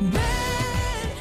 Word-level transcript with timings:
Baby. 0.00 0.39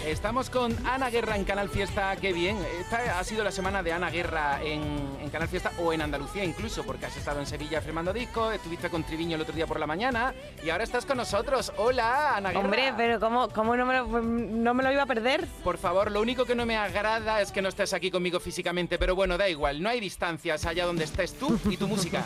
Estamos 0.10 0.50
con 0.50 0.76
Ana 0.88 1.12
Guerra 1.12 1.36
en 1.36 1.44
Canal 1.44 1.70
Fiesta, 1.70 2.16
qué 2.16 2.34
bien. 2.34 2.58
Esta 2.82 3.20
ha 3.20 3.24
sido 3.24 3.44
la 3.44 3.52
semana 3.52 3.84
de 3.84 3.94
Ana 3.94 4.10
Guerra 4.10 4.60
en, 4.64 5.30
Canal 5.32 5.48
Fiesta 5.48 5.72
o 5.78 5.94
en 5.94 6.02
Andalucía 6.02 6.44
incluso, 6.44 6.84
porque 6.84 7.06
has 7.06 7.16
estado 7.16 7.40
en 7.40 7.46
Sevilla 7.46 7.80
firmando 7.80 8.12
discos, 8.12 8.56
estuviste 8.56 8.90
con 8.90 9.04
Triviño 9.04 9.36
el 9.36 9.44
otro 9.44 9.54
día 9.54 9.68
por 9.68 9.80
la 9.80 9.86
mañana 9.86 10.34
y 10.66 10.72
ahora 10.72 10.84
estás 10.84 11.06
con 11.06 11.18
nosotros. 11.18 11.72
Hola, 11.78 12.38
Ana 12.38 12.50
Guerra. 12.50 12.66
Hombre, 12.66 12.94
pero 12.98 13.20
¿cómo, 13.20 13.50
cómo 13.50 13.76
no, 13.76 13.86
me 13.86 13.98
lo, 13.98 14.08
no 14.08 14.74
me 14.74 14.82
lo 14.82 14.92
iba 14.92 15.04
a 15.04 15.06
perder? 15.06 15.46
Por 15.64 15.78
favor, 15.78 16.12
lo 16.12 16.20
único 16.22 16.44
que 16.46 16.56
no 16.56 16.66
me 16.66 16.76
agrada 16.76 17.40
es 17.42 17.52
que 17.52 17.62
no 17.62 17.70
estés 17.70 17.94
aquí 17.94 18.10
conmigo 18.10 18.40
físicamente, 18.40 18.98
pero 18.98 19.14
bueno, 19.16 19.38
da 19.38 19.48
igual, 19.48 19.84
no 19.84 19.90
hay 19.90 20.00
distancias 20.00 20.66
allá 20.66 20.88
donde 20.88 21.04
estés 21.04 21.36
tú 21.36 21.60
y 21.70 21.78
tu 21.78 21.88
música. 21.88 22.26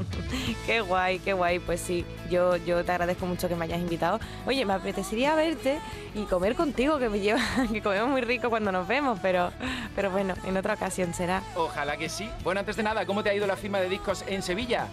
qué 0.66 0.80
guay, 0.80 1.18
qué 1.18 1.34
guay, 1.34 1.58
pues 1.58 1.82
sí, 1.82 2.06
yo, 2.30 2.56
yo 2.56 2.82
te 2.82 2.92
agradezco 2.92 3.26
mucho 3.26 3.46
que 3.46 3.56
me 3.56 3.66
hayas 3.66 3.80
invitado. 3.80 4.18
Oye, 4.46 4.64
me 4.64 4.72
apetecería 4.72 5.34
verte 5.34 5.78
y 6.14 6.22
comer 6.22 6.54
contigo, 6.54 6.98
que 6.98 7.09
me 7.10 7.20
lleva, 7.20 7.40
que 7.72 7.82
comemos 7.82 8.08
muy 8.08 8.20
rico 8.22 8.48
cuando 8.48 8.72
nos 8.72 8.86
vemos, 8.88 9.18
pero, 9.20 9.52
pero 9.94 10.10
bueno, 10.10 10.34
en 10.44 10.56
otra 10.56 10.74
ocasión 10.74 11.12
será. 11.12 11.42
Ojalá 11.54 11.96
que 11.96 12.08
sí. 12.08 12.30
Bueno, 12.42 12.60
antes 12.60 12.76
de 12.76 12.82
nada, 12.82 13.04
¿cómo 13.04 13.22
te 13.22 13.30
ha 13.30 13.34
ido 13.34 13.46
la 13.46 13.56
firma 13.56 13.80
de 13.80 13.88
discos 13.88 14.24
en 14.26 14.42
Sevilla? 14.42 14.86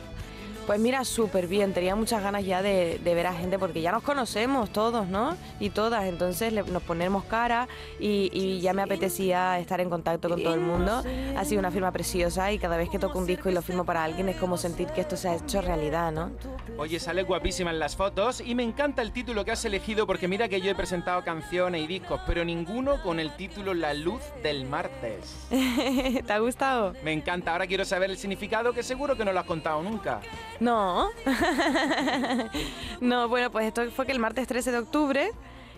Pues 0.67 0.81
mira, 0.81 1.05
súper 1.05 1.47
bien. 1.47 1.73
Tenía 1.73 1.95
muchas 1.95 2.21
ganas 2.21 2.45
ya 2.45 2.61
de, 2.61 2.99
ver 3.01 3.25
a 3.25 3.33
gente 3.33 3.57
porque 3.57 3.81
ya 3.81 3.93
nos 3.93 4.03
conocemos 4.03 4.69
todos, 4.69 5.07
¿no? 5.07 5.37
Y 5.61 5.69
todas. 5.69 6.03
Entonces 6.03 6.51
nos 6.51 6.83
ponemos 6.83 7.23
cara 7.23 7.69
y, 8.01 8.59
ya 8.59 8.73
me 8.73 8.81
apetecía 8.81 9.59
estar 9.59 9.79
en 9.79 9.89
contacto 9.89 10.27
con 10.27 10.43
todo 10.43 10.53
el 10.53 10.59
mundo. 10.59 11.03
Ha 11.37 11.45
sido 11.45 11.59
una 11.59 11.71
firma 11.71 11.91
preciosa 11.91 12.51
y 12.51 12.59
cada 12.59 12.75
vez 12.75 12.89
que 12.89 12.99
toco 12.99 13.17
un 13.17 13.25
disco 13.25 13.49
y 13.49 13.53
lo 13.53 13.61
firmo 13.61 13.85
para 13.85 14.03
alguien 14.03 14.27
es 14.27 14.35
como 14.35 14.57
sentir 14.57 14.87
que 14.87 14.99
esto 14.99 15.15
se 15.15 15.29
ha 15.29 15.35
hecho 15.35 15.61
realidad, 15.61 16.11
¿no? 16.11 16.31
Oye, 16.77 16.99
sale 16.99 17.23
guapísima 17.23 17.71
en 17.71 17.79
las 17.79 17.95
fotos 17.95 18.41
y 18.41 18.53
me 18.53 18.63
encanta 18.63 19.01
el 19.01 19.13
título 19.13 19.45
que 19.45 19.51
has 19.51 19.63
elegido 19.63 20.05
porque 20.05 20.27
mira 20.27 20.49
que 20.49 20.59
yo 20.59 20.69
he 20.69 20.75
presentado 20.75 21.23
canciones 21.23 21.81
y 21.81 21.87
discos, 21.87 22.19
pero 22.27 22.43
ninguno 22.43 23.01
con 23.01 23.21
el 23.21 23.33
título 23.37 23.73
La 23.73 23.93
luz 23.93 24.21
del 24.43 24.65
martes. 24.65 25.47
¿Te 25.49 26.33
ha 26.33 26.39
gustado? 26.39 26.93
Me 27.03 27.13
encanta. 27.13 27.53
Ahora 27.53 27.67
quiero 27.67 27.85
saber 27.85 28.09
el 28.09 28.17
significado 28.17 28.73
que 28.73 28.83
seguro 28.83 29.15
que 29.15 29.23
no 29.23 29.31
lo 29.31 29.39
has 29.39 29.45
contado 29.45 29.81
nunca. 29.81 30.19
No. 30.59 31.09
no, 33.01 33.29
bueno, 33.29 33.51
pues 33.51 33.67
esto 33.67 33.89
fue 33.91 34.05
que 34.05 34.11
el 34.11 34.19
martes 34.19 34.47
13 34.47 34.71
de 34.71 34.77
octubre 34.79 35.31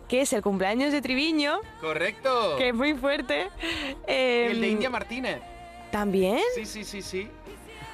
que 0.09 0.21
es 0.21 0.33
el 0.33 0.41
cumpleaños 0.41 0.91
de 0.91 1.01
Triviño. 1.01 1.61
Correcto. 1.79 2.55
Que 2.57 2.69
es 2.69 2.73
muy 2.75 2.95
fuerte. 2.95 3.49
el 4.07 4.59
de 4.59 4.67
em, 4.67 4.73
India 4.73 4.89
Martínez. 4.89 5.39
¿También? 5.91 6.39
Sí, 6.55 6.65
sí, 6.65 6.83
sí, 6.83 7.01
sí. 7.01 7.27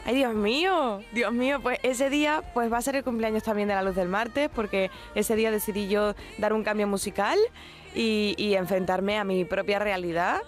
Ay, 0.06 0.16
Dios 0.16 0.34
mío, 0.34 1.02
Dios 1.12 1.34
mío, 1.34 1.60
pues 1.62 1.80
ese 1.84 2.10
día 2.10 2.44
pues 2.54 2.72
va 2.72 2.78
a 2.78 2.82
ser 2.82 2.96
el 2.96 3.04
cumpleaños 3.04 3.44
también 3.44 3.68
de 3.68 3.76
la 3.76 3.82
luz 3.84 3.96
del 3.96 4.08
martes, 4.08 4.50
porque 4.54 4.92
ese 5.14 5.36
día 5.36 5.52
decidí 5.52 5.88
yo 5.88 6.16
dar 6.38 6.54
un 6.54 6.64
cambio 6.64 6.88
musical 6.88 7.38
y, 7.94 8.36
y 8.38 8.56
enfrentarme 8.56 9.18
a 9.18 9.24
mi 9.24 9.46
propia 9.46 9.80
realidad 9.80 10.42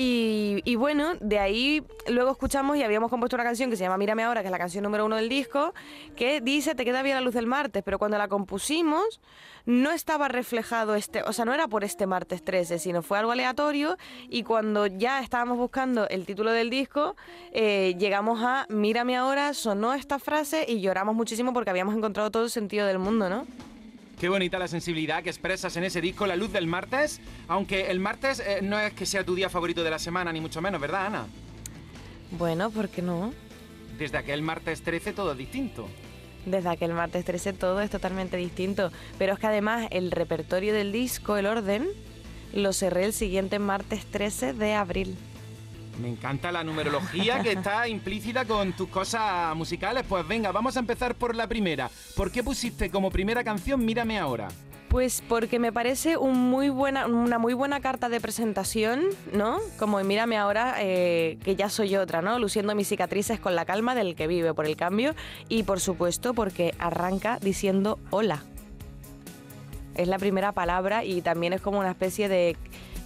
y, 0.00 0.76
bueno, 0.76 1.14
de 1.20 1.40
ahí 1.40 1.82
luego 2.06 2.30
escuchamos 2.30 2.76
y 2.76 2.84
habíamos 2.84 3.10
compuesto 3.10 3.34
una 3.34 3.42
canción 3.42 3.68
que 3.68 3.76
se 3.76 3.82
llama 3.82 3.98
Mírame 3.98 4.22
ahora, 4.22 4.42
que 4.42 4.46
es 4.46 4.52
la 4.52 4.58
canción 4.58 4.84
número 4.84 5.04
uno 5.04 5.16
del 5.16 5.28
disco, 5.28 5.74
que 6.14 6.40
dice 6.40 6.76
Te 6.76 6.84
queda 6.84 7.02
bien 7.02 7.16
la 7.16 7.20
luz 7.20 7.34
del 7.34 7.48
martes, 7.48 7.82
pero 7.82 7.98
cuando 7.98 8.16
la 8.16 8.28
compusimos 8.28 9.20
no 9.66 9.90
estaba 9.90 10.28
reflejado 10.28 10.94
este, 10.94 11.22
o 11.24 11.32
sea, 11.32 11.44
no 11.44 11.52
era 11.52 11.66
por 11.66 11.82
este 11.82 12.06
martes 12.06 12.44
13, 12.44 12.78
sino 12.78 13.02
fue 13.02 13.18
algo 13.18 13.32
aleatorio 13.32 13.98
y 14.30 14.44
cuando 14.44 14.86
ya 14.86 15.20
estábamos 15.20 15.58
buscando 15.58 16.08
el 16.08 16.26
título 16.26 16.52
del 16.52 16.70
disco, 16.70 17.16
eh, 17.52 17.96
llegamos 17.98 18.40
a 18.42 18.66
Mírame 18.68 19.16
ahora, 19.16 19.52
sonó 19.52 19.94
esta 19.94 20.20
frase 20.20 20.64
y 20.68 20.80
lloramos 20.80 21.16
muchísimo 21.16 21.52
porque 21.52 21.70
habíamos 21.70 21.96
encontrado 21.96 22.30
todo 22.30 22.44
el 22.44 22.50
sentido 22.50 22.86
del 22.86 23.00
mundo, 23.00 23.28
¿no? 23.28 23.46
Qué 24.18 24.28
bonita 24.28 24.58
la 24.58 24.66
sensibilidad 24.66 25.22
que 25.22 25.30
expresas 25.30 25.76
en 25.76 25.84
ese 25.84 26.00
disco, 26.00 26.26
La 26.26 26.34
Luz 26.34 26.50
del 26.50 26.66
Martes. 26.66 27.20
Aunque 27.46 27.88
el 27.88 28.00
martes 28.00 28.40
eh, 28.40 28.58
no 28.62 28.76
es 28.76 28.92
que 28.92 29.06
sea 29.06 29.22
tu 29.22 29.36
día 29.36 29.48
favorito 29.48 29.84
de 29.84 29.90
la 29.90 30.00
semana, 30.00 30.32
ni 30.32 30.40
mucho 30.40 30.60
menos, 30.60 30.80
¿verdad, 30.80 31.06
Ana? 31.06 31.26
Bueno, 32.32 32.68
¿por 32.70 32.88
qué 32.88 33.00
no? 33.00 33.32
Desde 33.96 34.18
aquel 34.18 34.42
martes 34.42 34.82
13 34.82 35.12
todo 35.12 35.32
es 35.32 35.38
distinto. 35.38 35.88
Desde 36.46 36.68
aquel 36.68 36.94
martes 36.94 37.24
13 37.24 37.52
todo 37.52 37.80
es 37.80 37.90
totalmente 37.90 38.36
distinto. 38.36 38.90
Pero 39.18 39.34
es 39.34 39.38
que 39.38 39.46
además 39.46 39.86
el 39.92 40.10
repertorio 40.10 40.74
del 40.74 40.90
disco, 40.90 41.36
el 41.36 41.46
orden, 41.46 41.86
lo 42.52 42.72
cerré 42.72 43.04
el 43.04 43.12
siguiente 43.12 43.60
martes 43.60 44.04
13 44.06 44.52
de 44.52 44.74
abril. 44.74 45.16
Me 45.98 46.08
encanta 46.08 46.52
la 46.52 46.62
numerología 46.62 47.42
que 47.42 47.52
está 47.52 47.88
implícita 47.88 48.44
con 48.44 48.72
tus 48.72 48.88
cosas 48.88 49.54
musicales. 49.56 50.04
Pues 50.08 50.26
venga, 50.26 50.52
vamos 50.52 50.76
a 50.76 50.80
empezar 50.80 51.14
por 51.14 51.34
la 51.34 51.46
primera. 51.46 51.90
¿Por 52.16 52.30
qué 52.30 52.42
pusiste 52.42 52.90
como 52.90 53.10
primera 53.10 53.42
canción 53.42 53.84
Mírame 53.84 54.18
ahora? 54.18 54.48
Pues 54.88 55.22
porque 55.28 55.58
me 55.58 55.70
parece 55.70 56.16
un 56.16 56.38
muy 56.38 56.70
buena, 56.70 57.06
una 57.06 57.38
muy 57.38 57.52
buena 57.52 57.80
carta 57.80 58.08
de 58.08 58.20
presentación, 58.20 59.02
¿no? 59.34 59.58
Como 59.78 60.02
mírame 60.02 60.38
ahora 60.38 60.76
eh, 60.78 61.36
que 61.44 61.56
ya 61.56 61.68
soy 61.68 61.94
otra, 61.96 62.22
¿no? 62.22 62.38
Luciendo 62.38 62.74
mis 62.74 62.88
cicatrices 62.88 63.38
con 63.38 63.54
la 63.54 63.66
calma 63.66 63.94
del 63.94 64.14
que 64.14 64.26
vive 64.26 64.54
por 64.54 64.64
el 64.64 64.76
cambio 64.76 65.14
y 65.50 65.64
por 65.64 65.80
supuesto 65.80 66.32
porque 66.32 66.74
arranca 66.78 67.38
diciendo 67.38 67.98
hola. 68.10 68.44
Es 69.94 70.08
la 70.08 70.18
primera 70.18 70.52
palabra 70.52 71.04
y 71.04 71.20
también 71.20 71.52
es 71.52 71.60
como 71.60 71.80
una 71.80 71.90
especie 71.90 72.28
de 72.28 72.56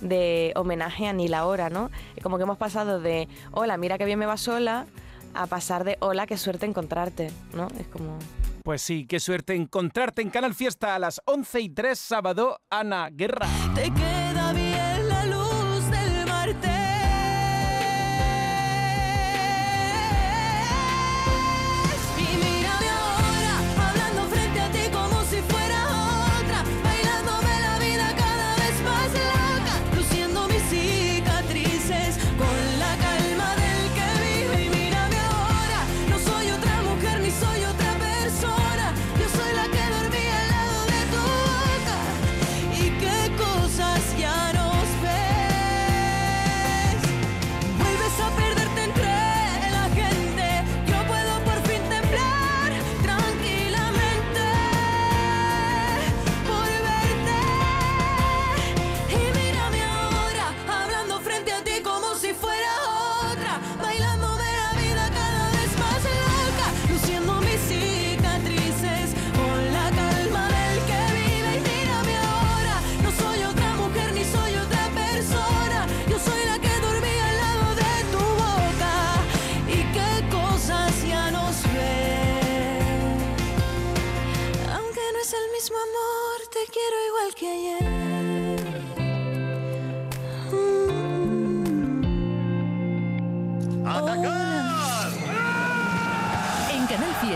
de 0.02 0.52
homenaje 0.56 1.06
a 1.06 1.12
Ni 1.12 1.28
la 1.28 1.46
Hora, 1.46 1.70
¿no? 1.70 1.90
Como 2.22 2.36
que 2.36 2.42
hemos 2.42 2.58
pasado 2.58 3.00
de 3.00 3.28
hola, 3.52 3.76
mira 3.78 3.96
que 3.96 4.04
bien 4.04 4.18
me 4.18 4.26
va 4.26 4.36
sola, 4.36 4.86
a 5.34 5.46
pasar 5.46 5.84
de 5.84 5.96
hola, 6.00 6.26
qué 6.26 6.36
suerte 6.36 6.66
encontrarte, 6.66 7.30
¿no? 7.54 7.68
Es 7.78 7.86
como... 7.86 8.18
Pues 8.64 8.82
sí, 8.82 9.06
qué 9.06 9.18
suerte 9.18 9.54
encontrarte 9.54 10.22
en 10.22 10.30
Canal 10.30 10.54
Fiesta 10.54 10.94
a 10.94 10.98
las 10.98 11.20
11 11.24 11.60
y 11.60 11.68
3 11.70 11.98
sábado, 11.98 12.60
Ana 12.70 13.08
Guerra. 13.10 13.48
Te 13.74 13.90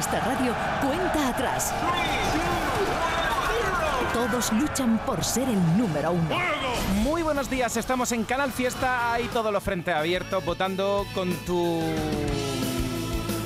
esta 0.06 0.20
radio 0.20 0.54
cuenta 0.80 1.28
atrás. 1.30 1.74
Todos 4.12 4.52
luchan 4.52 5.00
por 5.04 5.24
ser 5.24 5.48
el 5.48 5.76
número 5.76 6.12
uno. 6.12 6.36
Muy 7.02 7.22
buenos 7.22 7.50
días, 7.50 7.76
estamos 7.76 8.12
en 8.12 8.22
Canal 8.22 8.52
Fiesta, 8.52 9.12
hay 9.12 9.26
todos 9.28 9.52
los 9.52 9.64
frentes 9.64 9.92
abiertos, 9.92 10.44
votando 10.44 11.04
con 11.12 11.32
tu 11.44 11.82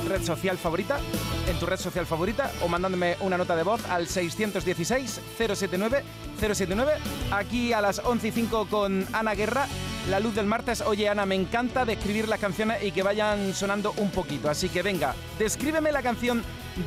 red 0.06 0.22
social 0.22 0.58
favorita, 0.58 1.00
en 1.48 1.58
tu 1.58 1.64
red 1.64 1.78
social 1.78 2.04
favorita, 2.04 2.50
o 2.62 2.68
mandándome 2.68 3.16
una 3.20 3.38
nota 3.38 3.56
de 3.56 3.62
voz 3.62 3.82
al 3.88 4.06
616-079-079, 4.06 6.90
aquí 7.30 7.72
a 7.72 7.80
las 7.80 8.00
11 8.00 8.28
y 8.28 8.32
5 8.32 8.66
con 8.68 9.06
Ana 9.14 9.34
Guerra 9.34 9.66
la 10.08 10.20
luz 10.20 10.34
del 10.34 10.46
martes. 10.46 10.80
Oye, 10.80 11.08
Ana, 11.08 11.26
me 11.26 11.34
encanta 11.34 11.84
describir 11.84 12.28
las 12.28 12.40
canciones 12.40 12.82
y 12.82 12.92
que 12.92 13.02
vayan 13.02 13.52
sonando 13.54 13.92
un 13.98 14.10
poquito. 14.10 14.48
Así 14.48 14.68
que 14.68 14.82
venga, 14.82 15.14
descríbeme 15.38 15.92
la 15.92 16.02
canción 16.02 16.42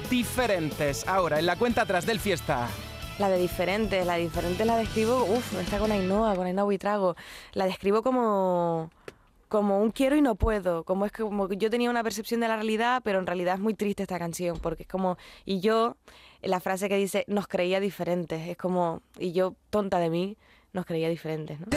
Diferentes 0.10 1.08
ahora, 1.08 1.40
en 1.40 1.46
la 1.46 1.56
cuenta 1.56 1.84
atrás 1.84 2.06
del 2.06 2.20
fiesta. 2.20 2.68
La 3.20 3.30
de 3.30 3.38
diferentes, 3.38 4.06
la 4.06 4.16
de 4.16 4.24
diferentes 4.24 4.66
la 4.66 4.78
describo, 4.78 5.24
uff, 5.24 5.54
está 5.60 5.78
con 5.78 5.92
Ainhoa, 5.92 6.36
con 6.36 6.48
Ainhoa 6.48 6.64
Buitrago. 6.64 7.16
La 7.54 7.66
describo 7.66 8.02
como 8.02 8.90
como 9.50 9.80
un 9.84 9.92
quiero 9.92 10.16
y 10.16 10.22
no 10.24 10.34
puedo, 10.34 10.84
como 10.84 11.06
es 11.06 11.12
que 11.12 11.22
como 11.22 11.48
yo 11.48 11.70
tenía 11.70 11.92
una 11.92 12.02
percepción 12.02 12.40
de 12.40 12.48
la 12.48 12.56
realidad, 12.56 13.04
pero 13.04 13.20
en 13.20 13.28
realidad 13.28 13.54
es 13.54 13.62
muy 13.62 13.76
triste 13.76 14.02
esta 14.02 14.18
canción, 14.18 14.58
porque 14.58 14.82
es 14.82 14.90
como, 14.90 15.16
y 15.46 15.60
yo, 15.60 15.96
la 16.42 16.60
frase 16.60 16.90
que 16.90 16.98
dice, 16.98 17.24
nos 17.28 17.48
creía 17.48 17.80
diferentes, 17.80 18.48
es 18.48 18.58
como, 18.58 19.04
y 19.20 19.32
yo, 19.32 19.54
tonta 19.70 20.00
de 20.00 20.10
mí, 20.10 20.38
nos 20.72 20.88
creía 20.88 21.08
diferentes, 21.08 21.60
¿no? 21.60 21.68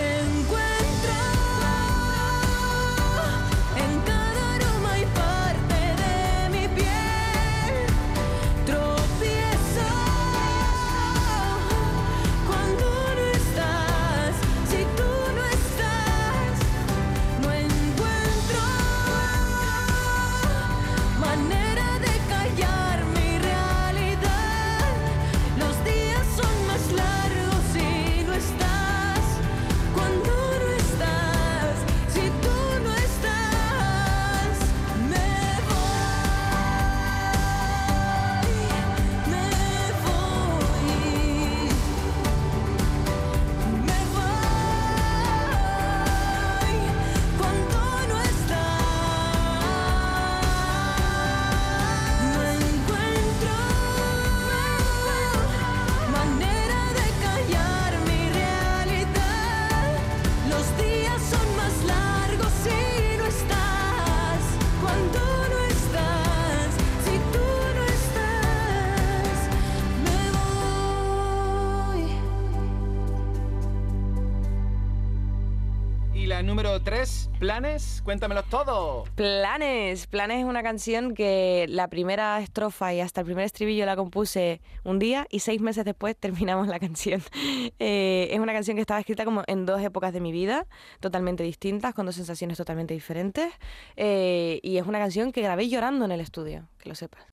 Número 76.46 76.81
3, 76.81 77.31
planes, 77.40 78.00
cuéntamelo 78.04 78.44
todo. 78.44 79.04
Planes. 79.16 80.06
Planes 80.06 80.38
es 80.38 80.44
una 80.44 80.62
canción 80.62 81.12
que 81.12 81.66
la 81.69 81.88
primera 81.88 82.40
estrofa 82.40 82.94
y 82.94 83.00
hasta 83.00 83.20
el 83.20 83.26
primer 83.26 83.44
estribillo 83.44 83.84
la 83.84 83.96
compuse 83.96 84.60
un 84.84 84.98
día 84.98 85.26
y 85.31 85.40
seis 85.40 85.60
meses 85.60 85.84
después 85.84 86.16
terminamos 86.16 86.69
la 86.69 86.78
canción. 86.78 87.22
Eh, 87.78 88.28
es 88.31 88.38
una 88.38 88.52
canción 88.52 88.76
que 88.76 88.81
estaba 88.81 89.00
escrita 89.00 89.25
como 89.25 89.43
en 89.46 89.66
dos 89.66 89.81
épocas 89.82 90.12
de 90.12 90.20
mi 90.20 90.32
vida, 90.32 90.66
totalmente 91.00 91.43
distintas, 91.43 91.94
con 91.94 92.06
dos 92.06 92.14
sensaciones 92.14 92.56
totalmente 92.56 92.94
diferentes. 92.94 93.52
Eh, 93.96 94.60
y 94.62 94.78
es 94.78 94.87
una 94.87 94.98
canción 94.98 95.32
que 95.32 95.43
grabé 95.43 95.69
llorando 95.69 96.04
en 96.04 96.12
el 96.12 96.20
estudio, 96.20 96.69
que 96.78 96.88
lo 96.88 96.94
sepas. 96.94 97.26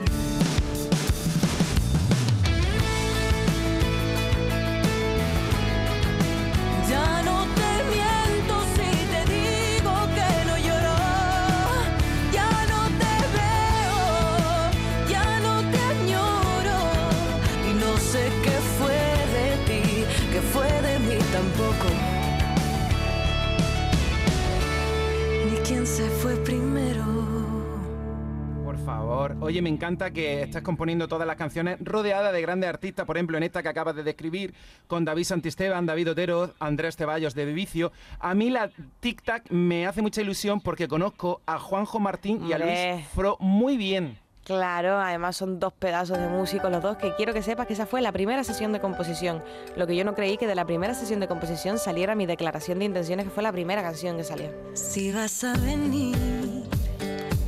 Favor. 28.85 29.35
Oye, 29.41 29.61
me 29.61 29.69
encanta 29.69 30.11
que 30.11 30.43
estás 30.43 30.61
componiendo 30.61 31.07
todas 31.07 31.27
las 31.27 31.35
canciones 31.35 31.77
rodeada 31.81 32.31
de 32.31 32.41
grandes 32.41 32.69
artistas, 32.69 33.05
por 33.05 33.17
ejemplo, 33.17 33.37
en 33.37 33.43
esta 33.43 33.63
que 33.63 33.69
acabas 33.69 33.95
de 33.95 34.03
describir, 34.03 34.53
con 34.87 35.05
David 35.05 35.23
Santisteban, 35.23 35.85
David 35.85 36.11
Otero, 36.11 36.53
Andrés 36.59 36.95
Ceballos 36.95 37.33
de 37.33 37.45
Vicio. 37.45 37.91
A 38.19 38.33
mí 38.33 38.49
la 38.49 38.69
Tic 38.99 39.23
Tac 39.23 39.49
me 39.49 39.87
hace 39.87 40.01
mucha 40.01 40.21
ilusión 40.21 40.61
porque 40.61 40.87
conozco 40.87 41.41
a 41.45 41.59
Juanjo 41.59 41.99
Martín 41.99 42.45
y 42.45 42.53
a. 42.53 42.57
Luis 42.57 43.07
Fro 43.13 43.37
muy 43.39 43.77
bien. 43.77 44.17
Claro, 44.43 44.99
además 44.99 45.37
son 45.37 45.59
dos 45.59 45.71
pedazos 45.71 46.17
de 46.17 46.27
músicos 46.27 46.69
los 46.69 46.83
dos, 46.83 46.97
que 46.97 47.15
quiero 47.15 47.33
que 47.33 47.41
sepas 47.41 47.65
que 47.65 47.73
esa 47.73 47.85
fue 47.85 48.01
la 48.01 48.11
primera 48.11 48.43
sesión 48.43 48.73
de 48.73 48.81
composición. 48.81 49.41
Lo 49.77 49.87
que 49.87 49.95
yo 49.95 50.03
no 50.03 50.15
creí 50.15 50.37
que 50.37 50.47
de 50.47 50.55
la 50.55 50.65
primera 50.65 50.93
sesión 50.93 51.21
de 51.21 51.29
composición 51.29 51.79
saliera 51.79 52.13
mi 52.13 52.25
declaración 52.25 52.79
de 52.79 52.85
intenciones, 52.85 53.25
que 53.25 53.31
fue 53.31 53.41
la 53.41 53.53
primera 53.53 53.81
canción 53.81 54.17
que 54.17 54.25
salió. 54.25 54.49
Si 54.73 55.13
vas 55.13 55.45
a 55.45 55.53
venir, 55.53 56.17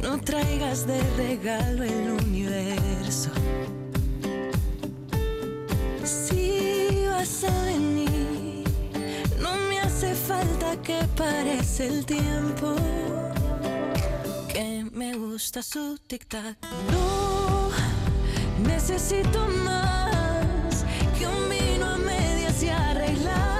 no 0.05 0.19
traigas 0.19 0.85
de 0.85 1.01
regalo 1.17 1.83
el 1.83 2.11
universo. 2.11 3.31
Si 6.03 7.05
vas 7.09 7.43
a 7.43 7.63
venir, 7.63 8.63
no 9.41 9.51
me 9.67 9.79
hace 9.79 10.13
falta 10.13 10.79
que 10.83 10.99
parece 11.17 11.87
el 11.87 12.05
tiempo. 12.05 12.75
Que 14.53 14.85
me 14.91 15.17
gusta 15.17 15.63
su 15.63 15.97
tic-tac. 16.07 16.55
No 16.91 17.71
necesito 18.63 19.39
más 19.65 20.85
que 21.17 21.25
un 21.25 21.49
vino 21.49 21.85
a 21.85 21.97
medias 21.97 22.61
y 22.61 22.69
arreglar 22.69 23.54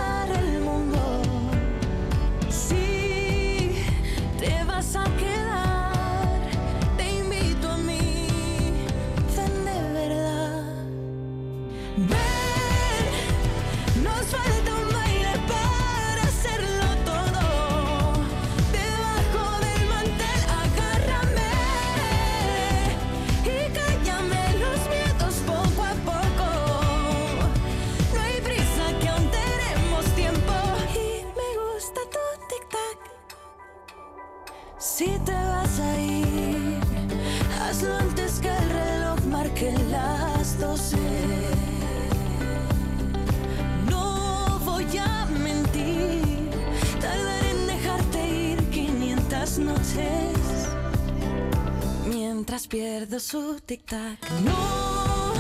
Pierdo 53.06 53.20
su 53.20 53.62
tic-tac. 53.68 54.18
No, 54.44 55.34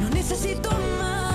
no 0.00 0.10
necesito 0.10 0.70
más 0.70 1.33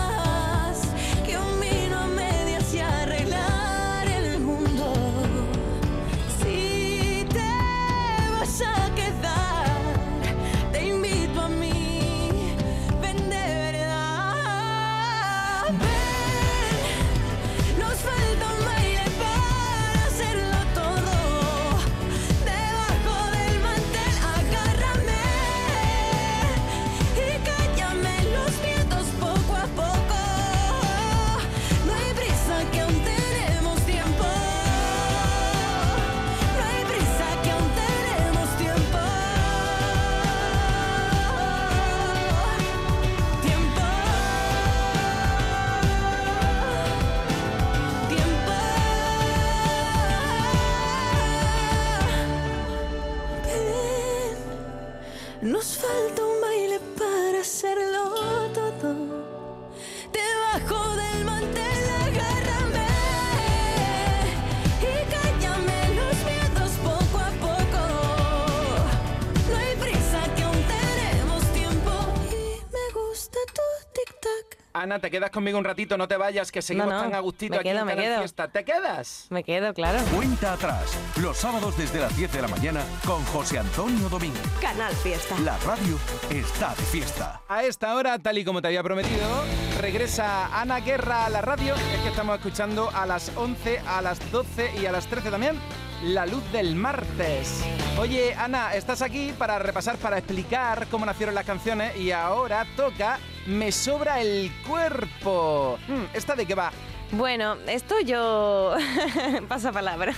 Ana, 74.90 74.98
te 74.98 75.12
quedas 75.12 75.30
conmigo 75.30 75.60
un 75.60 75.64
ratito, 75.64 76.00
no 76.00 76.08
te 76.08 76.18
vayas, 76.18 76.52
que 76.52 76.64
seguimos 76.64 76.90
No, 76.90 76.96
no, 76.96 77.02
tan 77.04 77.14
a 77.14 77.20
gustito 77.20 77.52
me 77.52 77.58
aquí 77.58 77.70
quedo, 77.70 77.82
en 77.82 77.86
me 77.86 77.96
quedo. 77.96 78.18
Fiesta. 78.22 78.48
¿Te 78.48 78.66
quedas? 78.66 79.28
Me 79.30 79.44
quedo, 79.44 79.72
claro. 79.72 80.00
Cuenta 80.16 80.54
atrás, 80.54 80.98
los 81.22 81.38
sábados 81.38 81.78
desde 81.78 82.00
las 82.00 82.18
10 82.18 82.34
de 82.34 82.42
la 82.42 82.48
mañana 82.48 82.82
con 83.06 83.24
José 83.26 83.60
Antonio 83.60 84.10
Domínguez. 84.10 84.42
Canal 84.60 84.92
Fiesta. 84.96 85.38
La 85.42 85.60
radio 85.60 85.96
está 86.32 86.74
de 86.74 86.82
fiesta. 86.86 87.40
A 87.48 87.64
esta 87.66 87.94
hora, 87.94 88.18
tal 88.18 88.40
y 88.40 88.44
como 88.44 88.64
te 88.64 88.70
había 88.70 88.82
prometido, 88.82 89.44
regresa 89.80 90.60
Ana 90.60 90.80
Guerra 90.80 91.28
a 91.28 91.30
la 91.30 91.42
radio. 91.42 91.76
Es 91.76 92.02
que 92.02 92.10
estamos 92.10 92.38
escuchando 92.38 92.90
a 92.90 93.06
las 93.06 93.32
11, 93.36 93.82
a 93.86 94.02
las 94.02 94.32
12 94.32 94.72
y 94.82 94.88
a 94.88 94.92
las 94.92 95.06
13 95.06 95.30
también. 95.30 95.56
La 96.04 96.26
luz 96.26 96.50
del 96.52 96.76
martes. 96.76 97.64
Oye, 98.00 98.34
Ana, 98.34 98.74
estás 98.74 99.04
aquí 99.04 99.34
para 99.38 99.60
repasar, 99.60 99.98
para 99.98 100.18
explicar 100.18 100.88
cómo 100.90 101.06
nacieron 101.06 101.36
las 101.36 101.46
canciones 101.46 101.96
y 101.98 102.12
ahora 102.12 102.66
toca 102.76 103.20
Me 103.46 103.72
sobra 103.72 104.22
el 104.22 104.52
cuerpo. 104.68 105.80
Hmm, 105.88 106.06
¿Esta 106.14 106.36
de 106.36 106.46
qué 106.46 106.56
va? 106.56 106.72
Bueno, 107.12 107.56
esto 107.68 108.00
yo... 108.02 108.76
Pasa 109.48 109.72
palabra. 109.72 110.14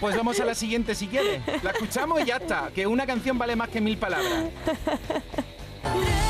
Pues 0.00 0.16
vamos 0.16 0.38
a 0.38 0.44
la 0.44 0.54
siguiente 0.54 0.94
si 0.94 1.08
quieres. 1.08 1.42
La 1.62 1.70
escuchamos 1.70 2.20
y 2.22 2.26
ya 2.26 2.36
está. 2.36 2.70
Que 2.74 2.86
una 2.86 3.06
canción 3.06 3.38
vale 3.38 3.56
más 3.56 3.68
que 3.68 3.80
mil 3.80 3.98
palabras. 3.98 4.44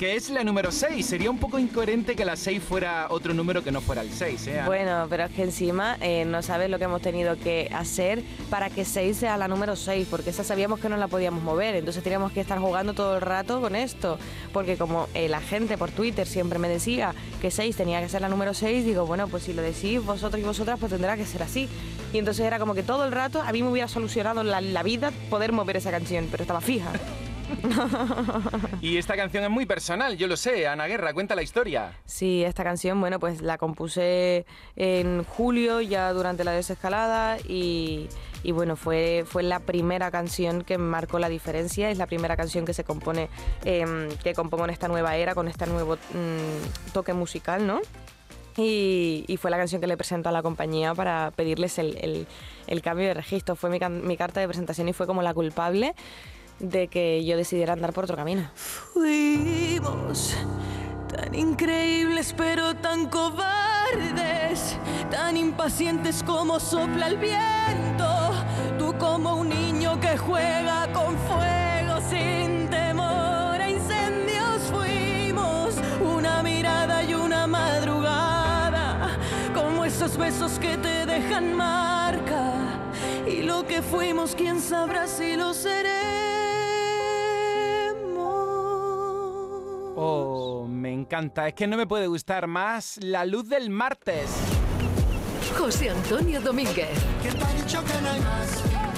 que 0.00 0.16
es 0.16 0.30
la 0.30 0.42
número 0.44 0.72
6. 0.72 1.04
Sería 1.04 1.30
un 1.30 1.36
poco 1.36 1.58
incoherente 1.58 2.16
que 2.16 2.24
la 2.24 2.34
6 2.34 2.62
fuera 2.62 3.08
otro 3.10 3.34
número 3.34 3.62
que 3.62 3.70
no 3.70 3.82
fuera 3.82 4.00
el 4.00 4.10
6, 4.10 4.46
¿eh? 4.46 4.62
Bueno, 4.64 5.06
pero 5.10 5.24
es 5.24 5.30
que 5.30 5.42
encima 5.42 5.98
eh, 6.00 6.24
no 6.24 6.40
sabes 6.40 6.70
lo 6.70 6.78
que 6.78 6.84
hemos 6.84 7.02
tenido 7.02 7.36
que 7.36 7.70
hacer 7.74 8.22
para 8.48 8.70
que 8.70 8.86
6 8.86 9.14
sea 9.14 9.36
la 9.36 9.46
número 9.46 9.76
6, 9.76 10.08
porque 10.10 10.30
esa 10.30 10.42
sabíamos 10.42 10.80
que 10.80 10.88
no 10.88 10.96
la 10.96 11.06
podíamos 11.06 11.42
mover, 11.42 11.74
entonces 11.74 12.02
teníamos 12.02 12.32
que 12.32 12.40
estar 12.40 12.58
jugando 12.58 12.94
todo 12.94 13.16
el 13.16 13.20
rato 13.20 13.60
con 13.60 13.76
esto, 13.76 14.18
porque 14.54 14.78
como 14.78 15.06
eh, 15.12 15.28
la 15.28 15.42
gente 15.42 15.76
por 15.76 15.90
Twitter 15.90 16.26
siempre 16.26 16.58
me 16.58 16.70
decía 16.70 17.14
que 17.42 17.50
6 17.50 17.76
tenía 17.76 18.00
que 18.00 18.08
ser 18.08 18.22
la 18.22 18.30
número 18.30 18.54
6, 18.54 18.86
digo, 18.86 19.04
bueno, 19.04 19.28
pues 19.28 19.42
si 19.42 19.52
lo 19.52 19.60
decís 19.60 20.02
vosotros 20.02 20.40
y 20.40 20.44
vosotras, 20.46 20.78
pues 20.80 20.90
tendrá 20.90 21.18
que 21.18 21.26
ser 21.26 21.42
así. 21.42 21.68
Y 22.14 22.16
entonces 22.16 22.46
era 22.46 22.58
como 22.58 22.72
que 22.72 22.82
todo 22.82 23.04
el 23.04 23.12
rato 23.12 23.42
a 23.42 23.52
mí 23.52 23.62
me 23.62 23.68
hubiera 23.68 23.86
solucionado 23.86 24.42
la 24.44 24.82
vida 24.82 25.12
poder 25.28 25.52
mover 25.52 25.76
esa 25.76 25.90
canción, 25.90 26.26
pero 26.30 26.42
estaba 26.42 26.62
fija. 26.62 26.90
Y 28.80 28.96
esta 28.96 29.16
canción 29.16 29.44
es 29.44 29.50
muy 29.50 29.66
personal, 29.66 30.16
yo 30.16 30.26
lo 30.26 30.36
sé. 30.36 30.66
Ana 30.66 30.86
Guerra, 30.86 31.12
cuenta 31.12 31.34
la 31.34 31.42
historia. 31.42 31.92
Sí, 32.04 32.42
esta 32.44 32.64
canción, 32.64 33.00
bueno, 33.00 33.20
pues 33.20 33.42
la 33.42 33.58
compuse 33.58 34.46
en 34.76 35.24
julio, 35.24 35.80
ya 35.80 36.12
durante 36.12 36.44
la 36.44 36.52
desescalada, 36.52 37.38
y, 37.46 38.08
bueno, 38.52 38.76
fue, 38.76 39.24
fue 39.26 39.42
la 39.42 39.60
primera 39.60 40.10
canción 40.10 40.62
que 40.62 40.78
marcó 40.78 41.18
la 41.18 41.28
diferencia, 41.28 41.90
es 41.90 41.98
la 41.98 42.06
primera 42.06 42.36
canción 42.36 42.64
que 42.64 42.72
se 42.72 42.84
compone, 42.84 43.28
em, 43.64 44.08
que 44.22 44.34
compongo 44.34 44.64
en 44.64 44.70
esta 44.70 44.88
nueva 44.88 45.16
era, 45.16 45.34
con 45.34 45.48
este 45.48 45.66
nuevo 45.66 45.96
mm, 45.96 46.92
toque 46.92 47.12
musical, 47.12 47.66
¿no? 47.66 47.80
Y, 48.56 49.38
fue 49.40 49.50
la 49.50 49.56
canción 49.56 49.80
que 49.80 49.86
le 49.86 49.96
presento 49.96 50.28
a 50.28 50.32
la 50.32 50.42
compañía 50.42 50.94
para 50.94 51.32
pedirles 51.34 51.78
el, 51.78 52.26
cambio 52.82 53.06
de 53.06 53.14
registro. 53.14 53.56
Fue 53.56 53.70
mi 53.70 54.16
carta 54.16 54.40
de 54.40 54.48
presentación 54.48 54.88
y 54.88 54.92
fue 54.92 55.06
como 55.06 55.22
la 55.22 55.32
culpable 55.32 55.94
de 56.60 56.88
que 56.88 57.24
yo 57.24 57.36
decidiera 57.36 57.72
andar 57.72 57.92
por 57.92 58.04
otro 58.04 58.16
camino. 58.16 58.48
Fuimos 58.54 60.36
tan 61.08 61.34
increíbles 61.34 62.34
pero 62.36 62.74
tan 62.76 63.06
cobardes, 63.06 64.76
tan 65.10 65.36
impacientes 65.36 66.22
como 66.22 66.60
sopla 66.60 67.08
el 67.08 67.16
viento. 67.16 68.06
Tú 68.78 68.94
como 68.98 69.36
un 69.36 69.48
niño 69.48 69.98
que 70.00 70.16
juega 70.16 70.92
con 70.92 71.16
fuego 71.18 72.00
sin 72.08 72.68
temor 72.68 73.60
a 73.60 73.68
incendios 73.68 74.62
fuimos 74.70 75.74
una 76.00 76.42
mirada 76.42 77.02
y 77.02 77.14
una 77.14 77.46
madrugada, 77.46 79.18
como 79.54 79.84
esos 79.84 80.16
besos 80.16 80.58
que 80.58 80.76
te 80.76 81.06
dejan 81.06 81.54
marca. 81.54 82.52
Y 83.26 83.42
lo 83.42 83.66
que 83.66 83.82
fuimos, 83.82 84.34
quién 84.34 84.60
sabrá 84.60 85.06
si 85.06 85.36
lo 85.36 85.54
seremos. 85.54 86.19
Encanta. 91.10 91.48
Es 91.48 91.54
que 91.54 91.66
no 91.66 91.76
me 91.76 91.88
puede 91.88 92.06
gustar 92.06 92.46
más 92.46 92.96
la 93.02 93.24
luz 93.24 93.48
del 93.48 93.68
martes. 93.68 94.30
José 95.58 95.90
Antonio 95.90 96.40
Domínguez. 96.40 96.96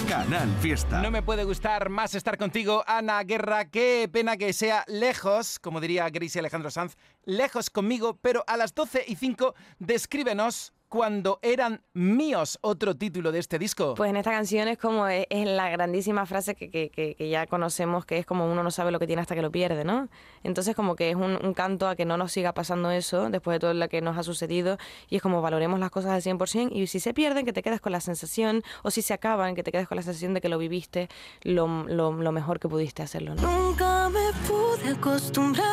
Canal 0.06 0.54
Fiesta. 0.60 1.00
No 1.00 1.10
me 1.10 1.22
puede 1.22 1.44
gustar 1.44 1.88
más 1.88 2.14
estar 2.14 2.36
contigo, 2.36 2.84
Ana 2.86 3.22
Guerra. 3.22 3.64
Qué 3.64 4.10
pena 4.12 4.36
que 4.36 4.52
sea 4.52 4.84
lejos, 4.88 5.58
como 5.58 5.80
diría 5.80 6.10
Gracie 6.10 6.40
Alejandro 6.40 6.70
Sanz, 6.70 6.98
lejos 7.24 7.70
conmigo, 7.70 8.18
pero 8.20 8.44
a 8.46 8.58
las 8.58 8.74
12 8.74 9.04
y 9.08 9.16
5 9.16 9.54
descríbenos 9.78 10.74
cuando 10.92 11.38
eran 11.40 11.80
míos, 11.94 12.58
otro 12.60 12.94
título 12.94 13.32
de 13.32 13.38
este 13.38 13.58
disco. 13.58 13.94
Pues 13.94 14.10
en 14.10 14.18
esta 14.18 14.30
canción 14.30 14.68
es 14.68 14.76
como 14.76 15.06
es, 15.08 15.24
es 15.30 15.46
la 15.48 15.70
grandísima 15.70 16.26
frase 16.26 16.54
que, 16.54 16.68
que- 16.70 16.90
que- 16.90 17.14
que 17.14 17.30
ya 17.30 17.46
conocemos, 17.46 18.04
que 18.04 18.18
es 18.18 18.26
como 18.26 18.44
uno 18.52 18.62
no 18.62 18.70
sabe 18.70 18.92
lo 18.92 18.98
que 18.98 19.06
tiene 19.06 19.22
hasta 19.22 19.34
que 19.34 19.40
lo 19.40 19.50
pierde, 19.50 19.84
¿no? 19.84 20.10
Entonces 20.42 20.76
como 20.76 20.94
que 20.94 21.08
es 21.08 21.16
un, 21.16 21.38
un 21.42 21.54
canto 21.54 21.88
a 21.88 21.96
que 21.96 22.04
no 22.04 22.18
nos 22.18 22.30
siga 22.32 22.52
pasando 22.52 22.90
eso 22.90 23.30
después 23.30 23.54
de 23.54 23.60
todo 23.60 23.72
lo 23.72 23.88
que 23.88 24.02
nos 24.02 24.18
ha 24.18 24.22
sucedido 24.22 24.76
y 25.08 25.16
es 25.16 25.22
como 25.22 25.40
valoremos 25.40 25.80
las 25.80 25.90
cosas 25.90 26.10
al 26.10 26.20
100% 26.20 26.68
y 26.72 26.86
si 26.88 27.00
se 27.00 27.14
pierden 27.14 27.46
que 27.46 27.54
te 27.54 27.62
quedes 27.62 27.80
con 27.80 27.92
la 27.92 28.00
sensación 28.02 28.62
o 28.82 28.90
si 28.90 29.00
se 29.00 29.14
acaban 29.14 29.54
que 29.54 29.62
te 29.62 29.72
quedes 29.72 29.88
con 29.88 29.96
la 29.96 30.02
sensación 30.02 30.34
de 30.34 30.42
que 30.42 30.50
lo 30.50 30.58
viviste 30.58 31.08
lo, 31.42 31.84
lo- 31.84 32.12
lo 32.12 32.32
mejor 32.32 32.60
que 32.60 32.68
pudiste 32.68 33.02
hacerlo, 33.02 33.34
¿no? 33.34 33.40
Nunca 33.50 34.10
me 34.10 34.30
pude 34.46 34.90
acostumbrar. 34.90 35.64